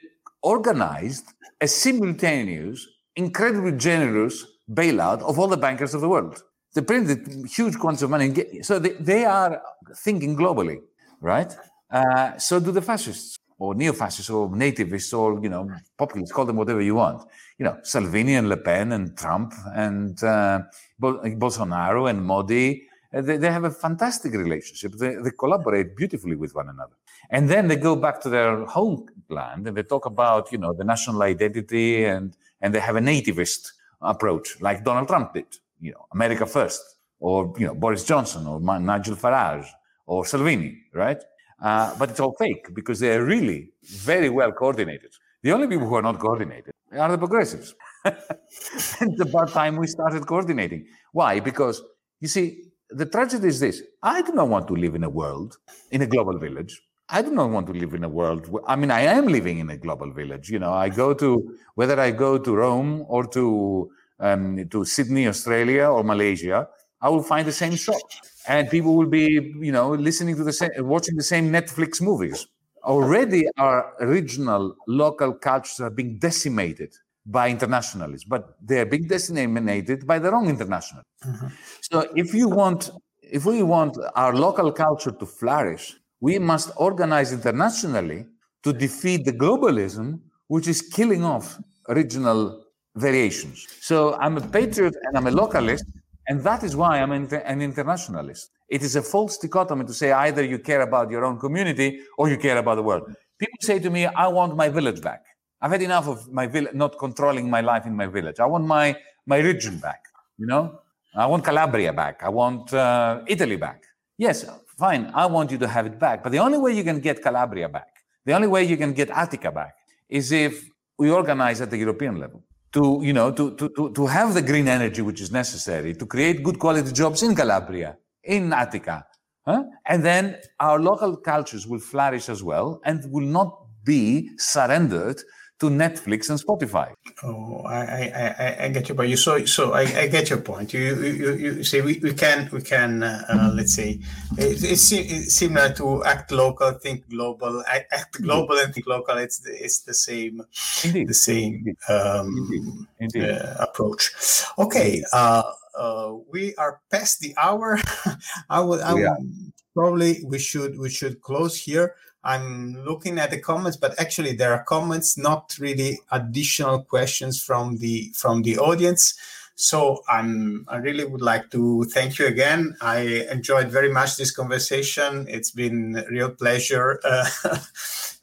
[0.55, 1.25] organized
[1.61, 2.77] a simultaneous,
[3.15, 4.35] incredibly generous
[4.79, 6.35] bailout of all the bankers of the world.
[6.73, 7.19] They printed
[7.57, 8.27] huge quantities of money.
[8.69, 9.61] So they, they are
[10.05, 10.77] thinking globally,
[11.21, 11.51] right?
[11.89, 15.63] Uh, so do the fascists or neo-fascists or nativists or, you know,
[15.97, 17.19] populists, call them whatever you want.
[17.57, 20.61] You know, Salvini and Le Pen and Trump and uh,
[21.01, 24.93] Bolsonaro and Modi uh, they, they have a fantastic relationship.
[24.93, 26.93] They, they collaborate beautifully with one another.
[27.29, 30.83] And then they go back to their homeland and they talk about, you know, the
[30.83, 35.45] national identity and, and they have a nativist approach like Donald Trump did,
[35.81, 36.81] you know, America first,
[37.19, 39.67] or, you know, Boris Johnson or Nigel Farage
[40.05, 41.21] or Salvini, right?
[41.61, 45.11] Uh, but it's all fake because they're really very well coordinated.
[45.43, 47.75] The only people who are not coordinated are the progressives.
[48.05, 50.87] it's about time we started coordinating.
[51.11, 51.39] Why?
[51.39, 51.81] Because
[52.21, 55.57] you see, the tragedy is this I do not want to live in a world,
[55.91, 56.81] in a global village.
[57.11, 58.47] I do not want to live in a world.
[58.47, 60.49] Where, I mean, I am living in a global village.
[60.49, 65.27] You know, I go to whether I go to Rome or to um, to Sydney,
[65.27, 66.67] Australia, or Malaysia,
[67.01, 68.01] I will find the same shop,
[68.47, 72.47] and people will be, you know, listening to the same, watching the same Netflix movies.
[72.83, 76.93] Already, our regional, local cultures are being decimated
[77.31, 81.03] by internationalists, but they're being disseminated by the wrong international.
[81.25, 81.47] Mm-hmm.
[81.81, 87.31] So if you want, if we want our local culture to flourish, we must organize
[87.31, 88.25] internationally
[88.63, 92.65] to defeat the globalism which is killing off regional
[92.95, 93.67] variations.
[93.79, 95.85] So I'm a patriot and I'm a localist,
[96.27, 98.49] and that is why I'm an internationalist.
[98.67, 102.29] It is a false dichotomy to say either you care about your own community or
[102.29, 103.03] you care about the world.
[103.37, 105.23] People say to me, I want my village back.
[105.61, 108.39] I've had enough of my village, not controlling my life in my village.
[108.39, 108.95] I want my
[109.25, 110.01] my region back.
[110.37, 110.79] You know,
[111.15, 112.21] I want Calabria back.
[112.23, 113.83] I want uh, Italy back.
[114.17, 114.45] Yes,
[114.77, 115.11] fine.
[115.13, 116.23] I want you to have it back.
[116.23, 117.89] But the only way you can get Calabria back,
[118.25, 119.75] the only way you can get Attica back,
[120.09, 120.63] is if
[120.97, 124.41] we organize at the European level to you know to to to, to have the
[124.41, 129.05] green energy which is necessary to create good quality jobs in Calabria, in Attica,
[129.45, 129.63] huh?
[129.85, 135.21] and then our local cultures will flourish as well and will not be surrendered
[135.59, 136.93] to Netflix and Spotify.
[137.23, 139.09] Oh, I, I, I get your point.
[139.09, 140.73] You so so I, I get your point.
[140.73, 143.99] You you, you say we, we can we can uh, uh, let's say
[144.37, 149.17] it, it's, it's, similar to act local, think global, act global and think local.
[149.17, 150.41] It's the, it's the same
[150.83, 151.09] Indeed.
[151.09, 153.23] the same um, Indeed.
[153.23, 153.29] Indeed.
[153.29, 154.11] Uh, approach.
[154.57, 155.43] Okay, uh,
[155.77, 157.79] uh, we are past the hour.
[158.49, 161.95] I would I would, probably we should we should close here.
[162.23, 167.77] I'm looking at the comments, but actually there are comments, not really additional questions from
[167.77, 169.17] the from the audience.
[169.55, 172.75] So I'm I really would like to thank you again.
[172.81, 175.25] I enjoyed very much this conversation.
[175.29, 177.29] It's been a real pleasure, uh,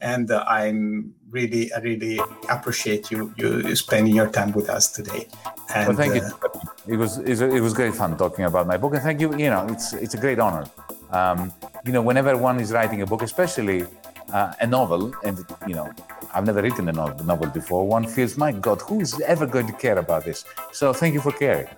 [0.00, 5.28] and I'm really I really appreciate you you spending your time with us today.
[5.74, 6.22] And, well, thank you.
[6.22, 6.48] Uh,
[6.86, 9.36] it was it was great fun talking about my book, and thank you.
[9.36, 10.66] You know, it's it's a great honor
[11.10, 11.52] um,
[11.84, 13.84] you know, whenever one is writing a book, especially
[14.32, 15.90] uh, a novel, and you know,
[16.34, 17.86] I've never written a novel before.
[17.86, 20.44] One feels, my God, who is ever going to care about this?
[20.72, 21.68] So thank you for caring.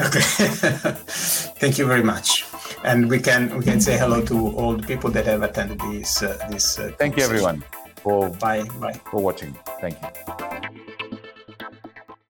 [0.00, 0.20] okay,
[1.60, 2.44] thank you very much.
[2.84, 6.22] And we can we can say hello to all the people that have attended this
[6.22, 6.78] uh, this.
[6.78, 7.64] Uh, thank you, everyone,
[7.96, 9.56] for bye bye for watching.
[9.80, 10.93] Thank you.